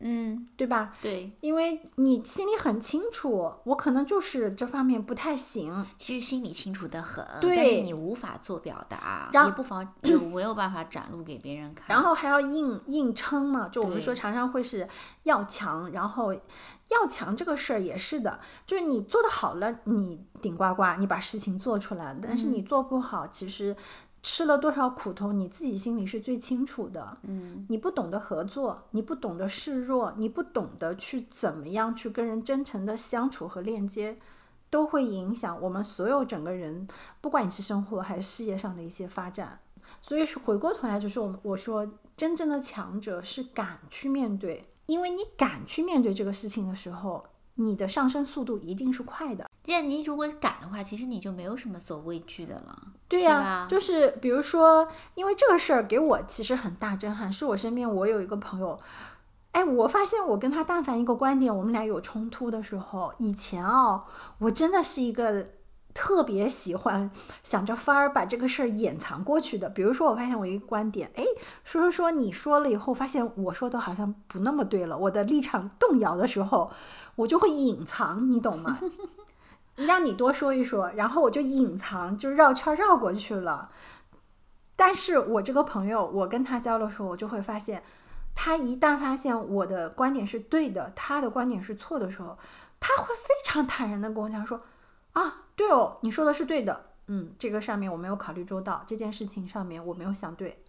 [0.00, 0.92] 嗯，对吧？
[1.00, 7.56] 对，因为你心里很清楚，我可能就是这方面不太行，其实心里清楚的很，对。
[7.56, 11.86] 但是你无法做表达，然也不妨 也没有办法展露给别人看。
[11.88, 14.86] 然后还要硬硬撑嘛，就我们说常常会是
[15.22, 23.74] 要强，然后要强这个事儿也是的，就是你做的好了，你顶呱呱，你把事情做出来了，但是你做不好，其实
[24.22, 27.18] 吃了多少苦头，你自己心里是最清楚的。
[27.22, 34.18] 嗯，你不懂得合作，你不懂得示弱，你不懂得去怎么样去跟人真诚的相处和链接，
[34.68, 36.88] 都会影响我们所有整个人，
[37.20, 39.60] 不管你是生活还是事业上的一些发展。
[40.00, 47.24] 所以说回过头来，就是我我说真正的强者是敢去面对，因为你敢去面对这个事情的时候，
[47.56, 49.50] 你的上升速度一定是快的。
[49.62, 52.78] 既然你如果敢的话，其实你就没有什么所畏惧的了。
[53.08, 58.78] 对呀、吧就是比如说，因为这个事儿给我其实很大震撼，是我身边我有一个朋友，
[59.52, 64.04] 哎，我发现我跟他但凡一个观点，我们俩有冲突的时候，以前哦，
[64.38, 65.48] 我真的是一个
[65.94, 67.10] 特别喜欢
[67.42, 69.68] 想着法儿把这个事儿掩藏过去的。
[69.70, 71.24] 比如说，我发现我一个观点，哎，
[71.64, 76.70] 说说说你说了以后，发现我说的好像不那么对了，我的立场动摇的时候，
[77.16, 78.78] 我就会隐藏，你懂吗？
[79.76, 83.70] 让你多说一说，然后我就隐藏，就绕圈绕过去了。
[84.74, 87.82] 但是我这个朋友，我跟他交流的时候，我就会发现，
[88.34, 92.38] 他一旦发现我的观点是对的，他的观点是错的时候，
[92.80, 94.62] 他会非常坦然的跟我讲说
[95.12, 100.60] ：“啊，对哦，你说的是对的，嗯，这个上面我没有考虑周到，这件事情上面我没有想对。”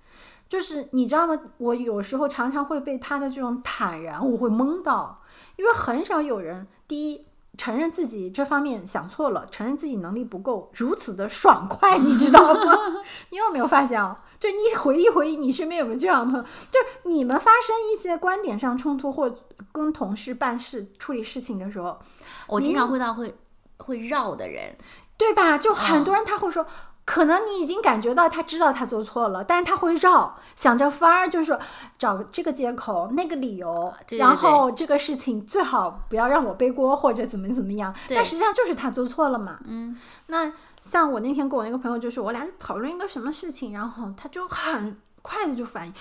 [0.49, 1.37] 就是你知道吗？
[1.57, 5.21] 我有时候常常会被他的这种坦然，我会懵到，
[5.57, 7.25] 因为很少有人，第一，
[7.57, 12.73] 承认自己这方面想错了，承认自己能力不够，如此的爽快，你知道吗？
[13.31, 14.23] 你有没有发现啊？
[14.39, 16.41] 就你回忆回忆，你身边有没有这样的？
[16.71, 19.35] 就是你们发生一些观点上冲突，或
[19.73, 21.99] 跟同事办事、处理事情的时候，
[22.47, 23.35] 我经常会到会
[23.79, 24.73] 会绕的人，
[25.17, 25.57] 对吧？
[25.57, 26.65] 就很多人他会说，
[27.03, 31.59] 可能你已经感觉到他知道他做错了，但是他会绕，想着法儿，就是说
[31.97, 37.93] 找这个借口、那个理由，对对然后这个事情最好不要让我背锅或者怎么怎么样。
[38.09, 39.59] 但实际上就是他做错了嘛。
[39.65, 45.93] 嗯，那像我那天跟我那个朋友，就是我俩讨论一个什么事情，然后他就很快的就反应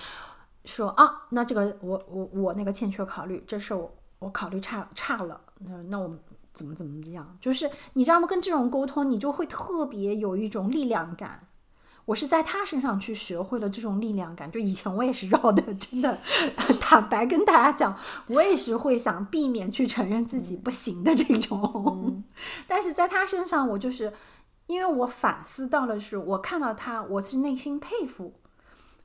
[0.65, 6.19] 说啊，那这个我我我那个欠缺考虑，这事儿我我考虑差差了，那那我们
[6.57, 7.37] 怎么怎么样？
[7.39, 8.27] 就是你知道吗？
[8.27, 11.47] 跟这种沟通，你就会特别有一种力量感。
[12.05, 16.17] 我是在他身上去学会了这种力量感，就以前我也是绕的，真的，
[16.79, 17.97] 坦白跟大家讲，
[18.29, 22.23] 我也是会想避免去承认自己不行的这种，
[22.65, 24.13] 但是在他身上，我就是
[24.67, 28.35] 因为我反思到了是，我看到他，我是内心佩服，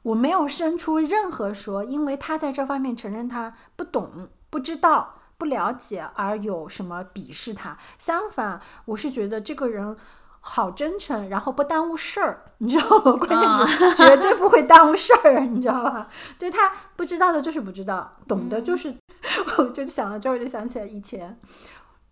[0.04, 7.76] 我没有生出任何说，因为他在这方面承认他不懂、不知道、不了解而有什么鄙视他。
[7.98, 9.96] 相反，我是觉得这个人
[10.38, 13.12] 好真诚，然后不耽误事儿，你知道吗？
[13.18, 16.06] 关键是绝对不会耽误事儿，你知道吧？
[16.38, 18.94] 就他不知道的就是不知道，懂的就是，
[19.58, 21.40] 我就想到这儿，我就想起来以前。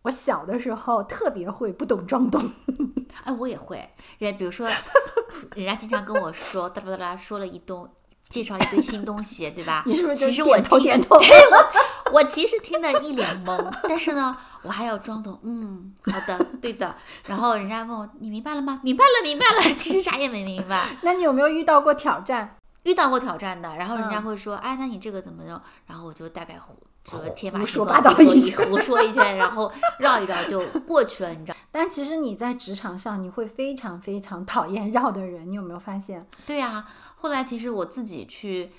[0.02, 2.42] 我小的时候特别会不懂装懂，
[3.22, 3.88] 哎，我也会。
[4.18, 4.66] 人比如说，
[5.54, 7.86] 人家经常跟我说，哒啦哒啦，说了一东，
[8.30, 9.82] 介绍一堆新东西，对吧？
[9.84, 11.56] 你是不是其实我点头听点头对我，
[12.12, 16.94] 我其实听得一脸懵，但是呢，我还要装懂，嗯，好的，对的。
[17.26, 18.80] 然后人家问我，你明白了吗？
[18.82, 19.60] 明白了，明白了。
[19.74, 20.96] 其实啥也没明白。
[21.02, 22.56] 那你有没有遇到过挑战？
[22.84, 25.60] 遇到过挑战的，然后人家嗯会说，哎，那你这个怎么弄？
[25.86, 31.58] 然后我就大概胡这个天马行空说八道胡说一一圈胡说一圈，然后绕一绕就过去了，你知道？
[31.70, 36.26] 但其实你在职场上，你会非常非常讨厌绕的人，你有没有发现？
[36.46, 36.84] 对呀、
[37.16, 38.72] 后来其实我自己去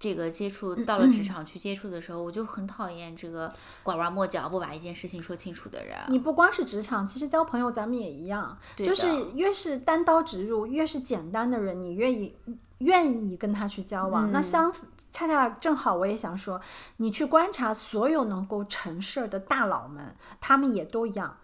[0.00, 5.94] 这个接触到了职场去接触的时候，我就很讨厌这个拐弯抹角不把一件事情说清楚的人。
[6.08, 12.34] 你不光是职场，其实交朋友咱们也一样，就是越是单刀直入，越是简单的人，你愿意
[12.78, 14.32] 愿意跟他去交往。
[14.32, 14.72] 那嗯相
[15.10, 16.58] 恰恰正好，我也想说，
[16.96, 21.36] 你去观察所有能够成事儿的大佬们，他们也都一样，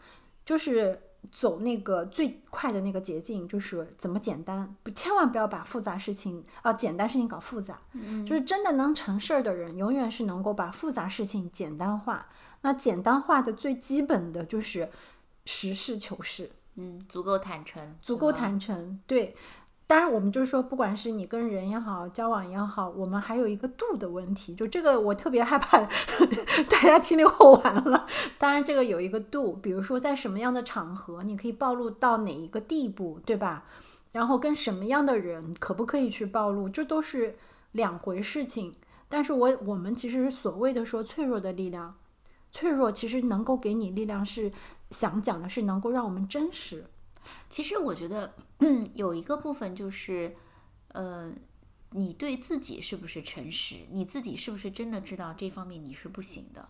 [0.44, 1.02] 就是。
[1.32, 7.78] 走那个最快的那个捷径，就是怎么简单，不千万不要把复杂事情啊、简单事情搞复杂。
[8.26, 12.28] 就是真的能成事儿的人，永远是能够把复杂事情简单化。
[12.62, 14.88] 那简单化的最基本的就是
[15.44, 19.00] 实事求是，嗯，足够坦诚，足够嗯坦诚。
[19.06, 19.36] 对，
[19.88, 24.52] 当然我们就是说，不管是你跟人也好，交往也好，我们还有一个度的问题。
[24.52, 28.04] 就这个，我特别害怕大家听了后完了。
[28.36, 33.64] 当然，这个有一个度，比如说在什么样的场合，你可以暴露到哪一个地步，对吧？
[34.10, 37.36] 然后跟什么样的人可不可以去暴露，这都是
[37.70, 38.74] 两回事情。
[39.08, 41.94] 但是我我们其实所谓的说脆弱的力量，
[42.50, 44.50] 脆弱其实能够给你力量，是
[44.90, 46.86] 想讲的是能够让我们真实。
[47.48, 50.36] 其实我觉得，嗯，有一个部分就是，
[50.88, 51.32] 呃，
[51.90, 53.76] 你对自己是不是诚实？
[53.90, 56.68] 你自己是不是真的知道这方面你是不行的？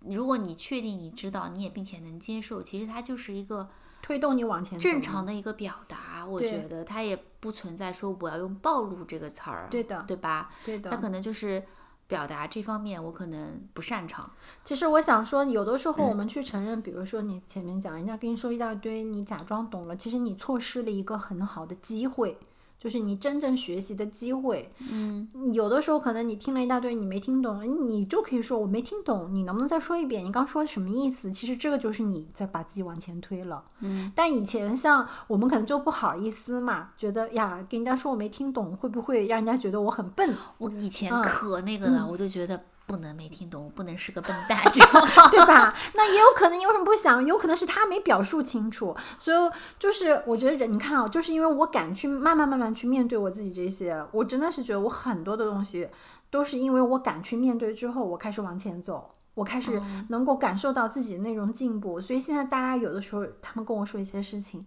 [0.00, 3.68] 如果你确定你知道，你也并且能接受，其实它就是一个
[4.00, 6.24] 推动你往前正常的一个表达。
[6.24, 10.50] 我觉得它也不存在说我要用暴露这个词儿，对的对吧？
[10.64, 10.96] 对的它。
[10.96, 11.62] 可能就是
[12.10, 14.28] 表达这方面我可能不擅长。
[14.64, 22.36] 其实我想说，有的时候我们去承认，比如说你前面讲，人家跟你说一大堆，你假装懂了，其实你错失了一个很好的机会，
[22.80, 24.72] 就是你真正学习的机会。
[24.90, 30.24] 嗯，有的时候可能你听了一大堆，你没听懂，你就可以说我没听懂，你能不能再说一遍？
[30.24, 31.30] 你刚说什么意思？
[31.30, 33.62] 其实这个就是你在把自己往前推了。
[33.80, 40.34] 嗯，但以前像我们可能就不好意思嘛，觉得呀，跟人家说我没听懂，会不会让人家觉得我很笨？
[40.56, 45.08] 我以前嗯可那个了，我就觉得不能没听懂，我不能是个笨蛋， 知道吗？
[45.30, 45.72] 对吧？
[45.94, 47.24] 那也有可能，你为什么不想？
[47.24, 49.36] 有可能是他没表述清楚，所以
[49.78, 55.88] 就是我觉得人，你看啊，就是因为我敢去慢慢慢慢去面对我自己这些，我真的是觉得我很多的东西
[56.30, 59.14] 都是因为我敢去面对之后，我开始往前走。
[59.34, 64.66] 我开始能够感受到自己的那种进步，所以现在大家有的时候他们跟我说一些事情，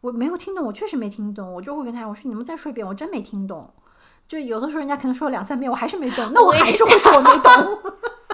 [0.00, 3.72] 我没有听懂，我确实没听懂，我就会跟他我说你们再说一遍，我真没听懂。
[4.30, 7.78] 就有的时候人家可能说了两三遍，我还是没懂， 那我还是会说我没懂。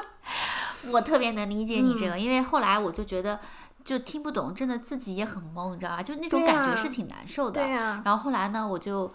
[0.92, 3.40] 我特别能理解你嗯这个，因为后来我就觉得
[3.82, 6.02] 就听不懂，真的自己也很懵，你知道吧？
[6.02, 7.62] 就那种感觉是挺难受的。
[7.62, 9.10] 对呀然后后来呢，我就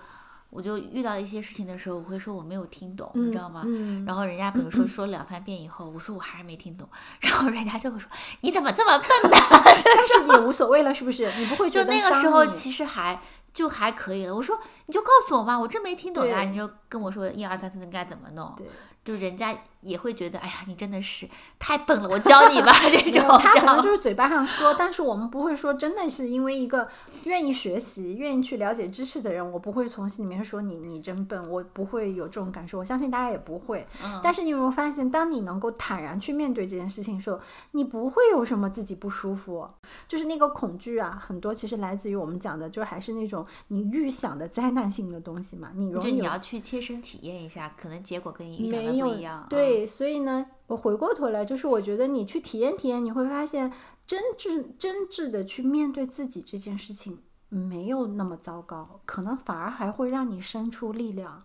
[0.51, 3.63] 我就遇到一些事情的时候，我会说我没有听懂，嗯你知道吗？
[3.65, 6.87] 嗯然后人家比如说说两三遍以后，我说我还是没听懂，
[7.21, 8.07] 然后人家就会说
[8.41, 9.37] 你怎么这么笨呢？
[9.83, 11.31] 但是也无所谓了，是不是？
[11.39, 13.19] 你不会觉就那个时候其实还
[13.53, 14.35] 就还可以了。
[14.35, 18.67] 我说你就告诉我嘛，我真没听懂呀，对你就跟我说一二三四应该怎么弄，对
[19.03, 21.27] 就人家也会觉得哎呀你真的是
[21.57, 26.87] 太笨了，我教你吧 这种，他可能就是嘴巴上说，但是我们不会说，真的是因为一个
[27.25, 33.87] 愿意学习、愿意去了解知识的人，我不会从心里面说你你真笨，我不会有这种感受，我相信大家也不会。
[34.03, 37.39] 嗯但是你有没有发现，当你能够坦然去面对这件事情的时候，
[37.71, 39.67] 你不会有什么自己不舒服，
[40.07, 49.45] 就是那个恐惧啊，很多其实来自于我们讲的，就还是那种你预想的灾难性的东西嘛，你容易有就你要去切身体验一下，可能结果跟你预想的没有。
[49.49, 53.71] 对，所以呢，我回过头来，就是我觉得你去体验体验，你会发现
[54.05, 57.19] 真挚真挚的去面对自己这件事情
[57.49, 61.41] 没有那么糟糕，可能反而还会让你生出力量。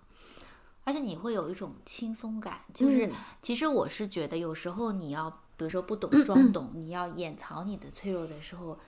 [0.85, 8.79] 而且你会有一种轻松感，就是、嗯其实我是觉得有时候你要，比如说不懂 装懂，你要掩藏你的脆弱的时候，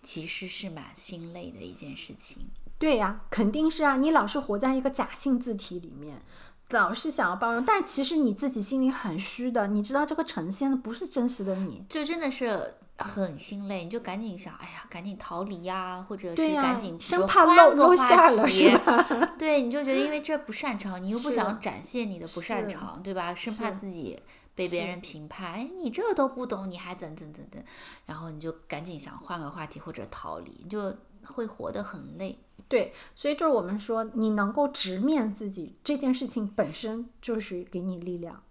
[0.00, 2.46] 其实是蛮心累的一件事情。
[2.78, 6.22] 对呀、肯定是啊，你老是活在一个假性字体里面。
[6.70, 11.84] 老是想要包容，但其实你自己心里很虚的，你知道这个呈现的不是真实的你。
[11.88, 19.02] 就真的是很心累，你就赶紧想，哎呀，赶紧逃离呀，或者是、赶紧生说怕露露馅了题是吧？
[19.38, 23.34] 对，你就觉得因为这不擅长，你又不想展现你的不擅长，对吧？
[23.34, 24.20] 生怕自己
[24.54, 27.64] 被别人评判，哎，你这都不懂，你还怎怎怎怎，
[28.04, 30.94] 然后你就赶紧想换个话题或者逃离，你就
[31.24, 32.38] 会活得很累。
[32.68, 38.42] 对，所以就是我们说，你能够直面自己这件事情本身就是给你力量。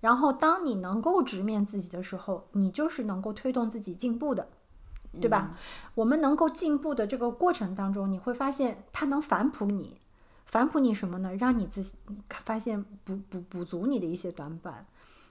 [0.00, 4.48] 然后，当你能够直面自己的时候，你就是能够推动自己进步的，
[5.20, 5.58] 对吧？
[5.94, 9.98] 我们能够进步的这个过程当中，你会发现它能反哺你，
[10.44, 11.34] 反哺你什么呢？
[11.34, 11.92] 让你自己
[12.28, 14.86] 发现补补补足你的一些短板，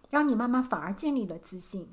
[0.09, 1.89] 让你慢慢反而建立了自信，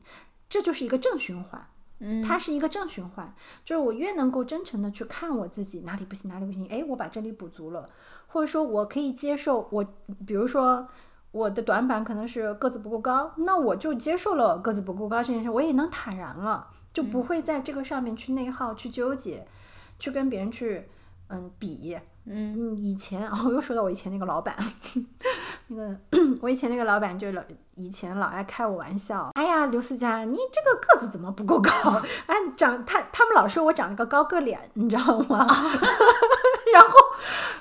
[0.48, 1.66] 这就是一个正循环。
[2.04, 3.32] 嗯，它是一个正循环，
[3.64, 7.88] 就是我越能够真诚的去看我自己哪里不行哪里不行，哎，我把这里补足了，
[8.26, 9.84] 或者说我可以接受我，
[10.26, 10.88] 比如说
[11.30, 19.46] 我的短板可能是个子不够高，那我就接受了个子不够高这件事，我也能坦然了，就不会在这个上面去内耗、去纠结、
[19.98, 20.88] 去跟别人去
[21.28, 21.96] 嗯比。
[22.24, 22.72] 嗯。
[22.74, 24.56] 嗯，以前啊、我又说到我以前那个老板，
[25.68, 25.96] 那个
[26.42, 27.42] 我以前那个老板就老
[27.74, 31.70] 以前老爱开我玩笑，哎呀，刘思佳，你这个个子怎么不够高？
[32.26, 35.46] 哎，长他他们老说我长了个高个脸，你知道吗？
[36.72, 36.96] 然后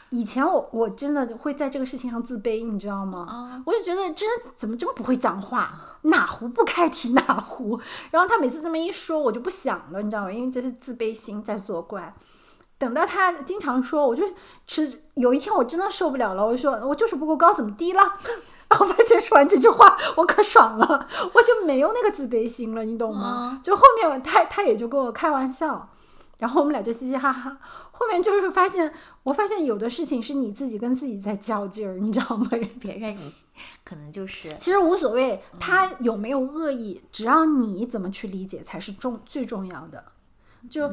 [0.09, 3.25] 以前我我真的会在这个事情上自卑，你知道吗？
[3.29, 5.73] 啊，我就觉得这人怎么这么不会讲话，
[6.03, 7.79] 哪壶不开提哪壶。
[8.09, 10.31] 然后他每次这么一说，我就不想了，你知道吗？
[10.31, 12.13] 因为这是自卑心在作怪。
[12.81, 14.23] 等到他经常说，我就
[14.65, 15.03] 吃。
[15.15, 18.01] 有一天我真的受不了了，我就说我就是不够高，怎么低了？
[18.71, 23.59] 然后发现说完这句话，我可爽了，我就没有那个自卑心了，你懂吗？
[23.61, 25.87] 就后面他他也就跟我开玩笑，
[26.39, 27.55] 然后我们俩就嘻嘻哈哈。
[27.91, 32.47] 后面就是发现，我发现有的事情是你自己跟自己在较劲儿，你知道吗？
[32.81, 33.31] 别人你
[33.83, 40.03] 可能就是其实无所谓，他有没有恶意，只要你怎么去理解才是重最重要的。
[40.69, 40.89] 就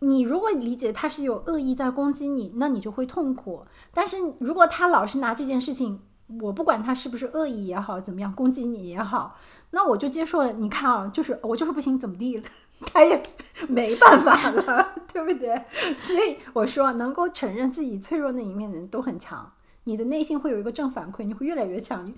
[0.00, 3.64] 你如果理解他是有恶意在攻击你，那你就会痛苦。
[3.92, 6.00] 但是如果他老是拿这件事情，
[6.40, 9.36] 我不管他是不是恶意也好，怎么样攻击你也好，
[9.70, 10.52] 那我就接受了。
[10.54, 12.44] 你看啊，就是我就是不行，怎么地了，
[12.92, 13.22] 他也
[13.68, 15.64] 没办法了， 对不对？
[16.00, 19.52] 所以我说，能够承认自己脆弱那一面的人都很强，
[19.84, 22.12] 你的内心会有一个正反馈，你会越来越强。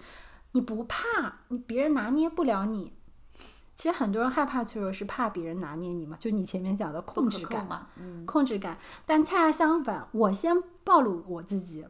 [0.53, 2.93] 你不怕，你别人拿捏不了你。
[3.75, 7.61] 其实很多人害怕脆弱，是怕别人拿捏你嘛，就你前面讲的控制感。
[7.61, 10.55] 控嘛，嗯，控制感，但恰恰相反，我先
[10.85, 11.85] 暴露我自己，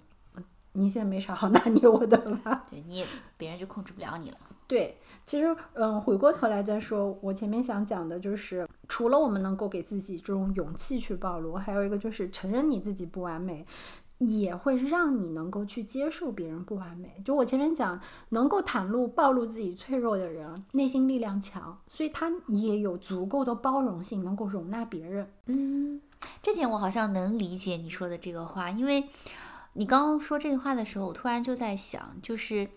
[0.73, 2.63] 你现在没啥好拿捏我的吧？
[2.71, 3.07] 对，你也
[3.37, 4.37] 别人就控制不了你了。
[4.67, 13.67] 对，其实嗯，回过头来再说，我前面想讲的就是，除了我们能够给自己这种勇气去暴露，还有一个就是承认你自己不完美。
[14.19, 17.21] 也会让你能够去接受别人不完美。
[17.25, 18.01] 就我前面讲，
[18.31, 25.29] 能够袒露、暴露自己脆弱的人，内心力量强，所以他也有足够的包容性，能够容纳别人。
[25.47, 26.01] 嗯，
[26.43, 29.09] 这点我好像能理解你说的这个话，因为
[29.75, 32.69] 你刚刚说这个话的时候，我突然就在想，就是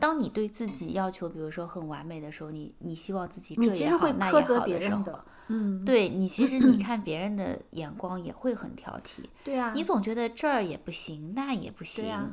[0.00, 5.04] 当你对自己要求，比如说很完美的时候，你你希望自己这也好那也好的时候，
[5.48, 12.28] 嗯，对你其实你 看别人的眼光也会很挑剔，对啊，你总觉得这儿也不行，那也不行，啊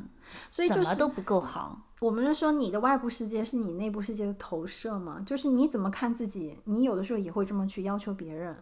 [0.49, 1.81] 所以就是怎么都不够好。
[1.99, 8.55] 我们就说你的外部世界是你内部世界的投射嘛，就是你怎么看自己，你有的时候也会这么去要求别人。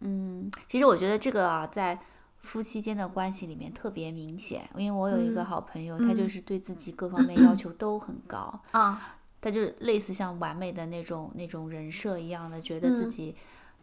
[0.00, 1.98] 嗯，其实我觉得这个啊，在
[2.40, 4.68] 夫妻间的关系里面特别明显。
[4.76, 13.36] 因为我有一个嗯好朋友，他就嗯是对自己各方面要求都很高，啊，他就类似像完美的那种那种人设一样的，觉得自嗯己，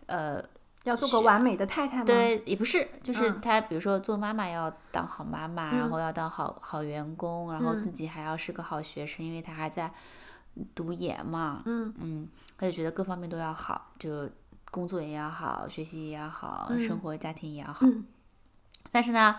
[0.05, 0.43] 呃，
[0.83, 9.91] 要做个完美的太太吗？，对，也不是，就是嗯他比如说做妈妈要当好妈妈，然嗯后要当好好员工，然后自嗯己还要是个好学生，因为他还在
[10.73, 12.27] 读研嘛，嗯嗯，
[12.57, 14.29] 他就觉得各方面都要好，就
[14.71, 17.85] 工作也要好，学习也要好，生嗯活家庭也要好。
[18.87, 19.35] 嗯但是呢，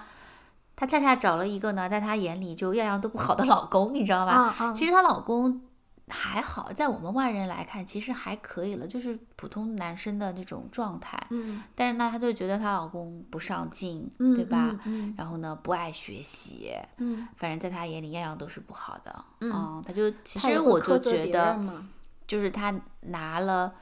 [0.76, 4.72] 她恰恰找了一个呢，在她眼里就样样都不好的老公，你知道吧？
[4.74, 5.62] 其实她老公
[6.10, 11.18] 还好，在我们外人来看，其实还可以了，就是普通男生的那种状态。
[11.30, 14.74] 嗯但是呢，她就觉得她老公不上进，嗯，对吧？
[14.84, 19.24] 嗯然后呢，不爱学习，嗯，反正在她眼里样样都是不好的。
[19.40, 21.58] 嗯她就其实我就觉得
[22.26, 23.74] 就是她拿了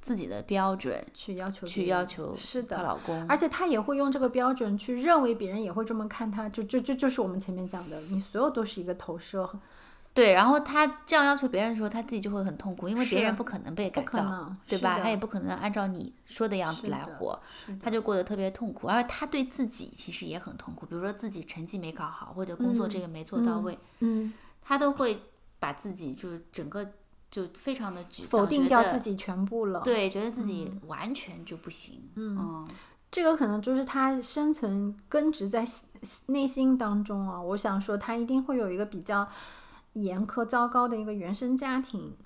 [0.00, 9.48] 自己的标准去要求去要求是的，她老公，而且她也会用这个标准去认为别人也会这么看她，就就就就是我们前面讲的，你所有都是一个投射，
[10.14, 14.98] 对，然后她这样要求别人的时候，她自己就会很痛苦，因为别人不可能被改造，对吧？
[15.00, 17.38] 她也不可能按照你说的样子来活，
[17.82, 24.32] 她就过得特别痛苦，而她对自己其实也很痛苦，比如说自己成绩没考好，或者工作这个没做到嗯位，嗯，
[24.62, 25.20] 他都会
[25.58, 26.84] 把自己就是整个
[27.30, 32.66] 就非常的沮丧，否定掉自己全部了。，对，觉得自己完全就不行，嗯
[33.10, 35.64] 这个可能就是他深层根植在
[36.26, 37.40] 内心当中啊。
[37.40, 39.28] 我想说，他一定会有一个比较
[39.94, 42.16] 严苛、糟糕的一个原生家庭。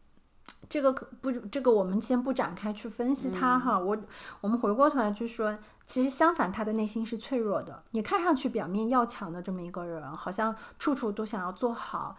[0.68, 3.78] 这个可不，这个我们先不展开去分析他哈。
[3.78, 3.96] 我
[4.42, 7.82] 我们回过头来去说，其实相反，他的内心是脆弱的。
[7.92, 12.14] 你看上去表面要强的这么一个人，好像处处都想要做好。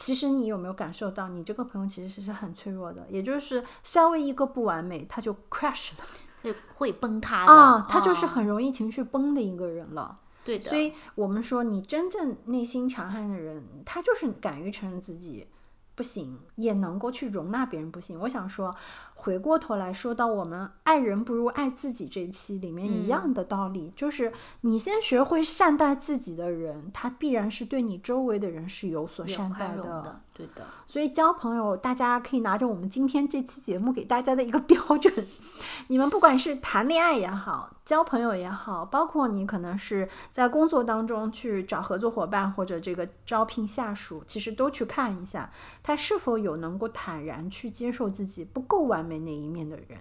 [0.00, 6.04] 其实你有没有感受到，你这个朋友其实是很脆弱的，也就是稍微一个不完美，他就 crash 了
[6.44, 10.20] 就会崩塌的啊，他就是啊很容易情绪崩的一个人了。
[10.44, 15.48] 对的，所以我们说，你真正内心强悍的人，他就是敢于承认自己
[15.96, 18.20] 不行，也能够去容纳别人不行。
[18.20, 18.72] 我想说，
[19.20, 23.08] 回过头来说到我们爱人不如爱自己这期里面一嗯。
[23.08, 35.12] 样的道理，就是你先学会善待自己的人，他必然是对你周围的人是有所善待的，对的，所以交朋友，大家可以拿着我们今天这期节目给大家的一个标准，
[35.88, 45.50] 你们不管是谈恋爱也好，交朋友也好，包括你可能是在工作当中去找合作伙伴或者这个招聘下属，其实都去看一下
[45.82, 50.00] 他是否有能够坦然去接受自己不够完美那一面的人。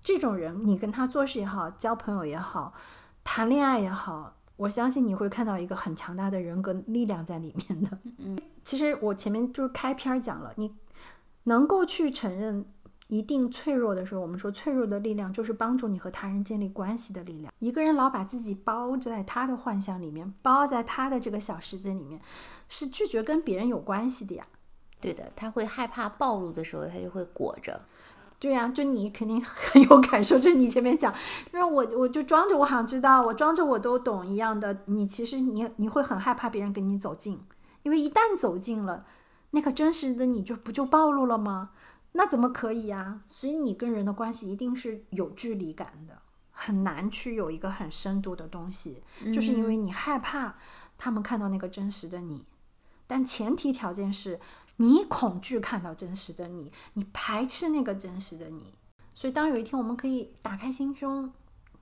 [0.00, 2.74] 这种人，你跟他做事也好，交朋友也好，
[3.22, 7.96] 谈恋爱也好，我相信你会看到一个很强大的人格力量在里面的。
[8.18, 10.74] 嗯其实我前面就是开篇儿讲了，你
[11.44, 12.66] 能够去承认
[13.10, 17.52] 一定脆弱的时候，我们说脆弱的力量就是帮助你和他人建立关系的力量。
[17.58, 22.20] 一个人老把自己包在他的幻想里面，包在他的这个小世界里面，
[22.68, 24.46] 是拒绝跟别人有关系的呀。
[25.00, 27.80] 对的，他会害怕暴露的时候，他就会裹着，
[28.38, 31.12] 对呀、就你肯定很 有感受，就是你前面讲，
[31.52, 37.40] 就是我我就装着我好像知道，我装着我都懂一样的，你其实你你会很害怕别人跟你走近，
[37.82, 39.04] 因为一旦走近了，
[39.50, 41.70] 那个真实的你就不就暴露了吗？
[42.12, 49.02] 那怎么可以啊、所以你跟人的关系一定是有距离感的，很难去有一个很深度的东西，
[49.32, 50.56] 就是因为你害怕
[50.98, 52.44] 他们看到那个真实的你，
[53.06, 54.40] 但前提条件是
[54.76, 58.74] 你恐惧看到真实的你，你排斥那个真实的你。
[59.14, 61.30] 所以，当有一天我们可以打开心胸，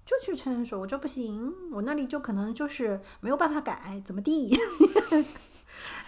[0.05, 4.57] 就去承认说，我这不行，我那里就可能就是没有办法改，怎么地？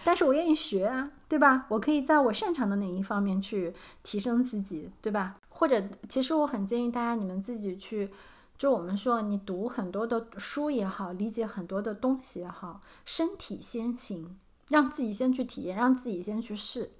[0.03, 1.65] 但是我愿意学啊，对吧？
[1.69, 5.37] 我可以在我擅长的哪一方面去提升自己，对吧？
[5.49, 8.11] 或者，其实我很建议大家你们自己去，
[8.57, 14.37] 就我们说，你读很多的书也好，理解很多的东西也好，身体先行，
[14.69, 16.91] 让自己先去体验，让自己先去试，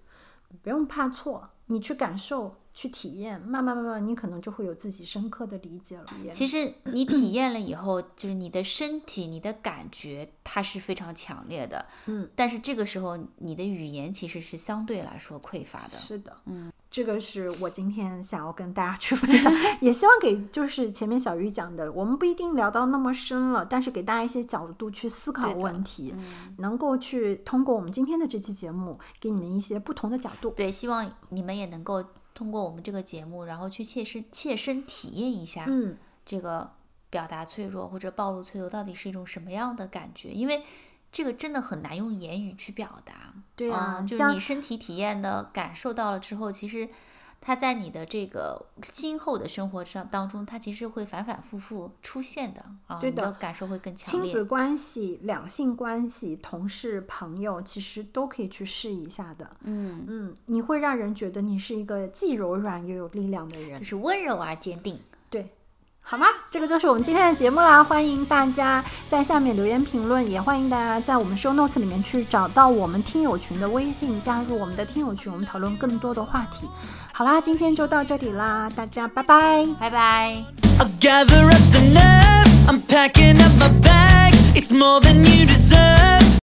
[0.62, 2.56] 不用怕错，你去感受。
[2.74, 6.06] 去体验，慢慢慢慢，你可能就会有自己深刻的理解了。
[6.32, 11.86] 其实你体验了以后，就是你的身体、你的感觉，它是非常强烈的。
[12.06, 15.98] 嗯，但是这个时候，你的语言其实是相对来说匮乏的。
[15.98, 19.52] 是的，嗯，这个是我今天想要跟大家去分享，
[19.82, 30.52] 也希望给就是前面小鱼讲的，我们不一定聊到那么深了，但是给大家一些角度去思考问题，嗯，能够去通过我们今天的这期节目，给你们一些不同的角度。
[30.52, 32.04] 对，希望你们也能够
[32.34, 36.72] 通过我们这个节目，然后去切身切身体验一下嗯，这个
[37.10, 40.64] 表达脆弱或者暴露脆弱到底是一种什么样的感觉，因为
[41.12, 43.34] 这个真的很难用言语去表达。
[43.56, 46.88] 对啊，嗯，就是你身体体验的感受到了之后，其实
[47.44, 54.44] 它在你的这个今后的生活上当中，它其实会反反复复出现的啊，对的你的感受会更强亲子。
[54.44, 59.50] 关系、两性关系、同事、朋友，其实都可以去试一下的。
[59.64, 63.86] 嗯，嗯，你会让人觉得你是一个既柔软又有力量的人就。
[63.86, 65.00] 是温柔而坚定。
[65.30, 65.50] 对，
[66.02, 66.28] 好吗？
[66.52, 76.68] 这个就是我们今天的节目啦，欢迎大家在下面留言评论，也欢迎大家在我们 show notes 里面去找到我们听友群的微信，加入我们的听友群，我们讨论更多的话题。
[77.22, 80.44] 好啦，今天就到这里啦，大家拜拜，拜拜。
[80.80, 86.41] I gather up the nerve, I'm packing up my bag, it's more than you deserve.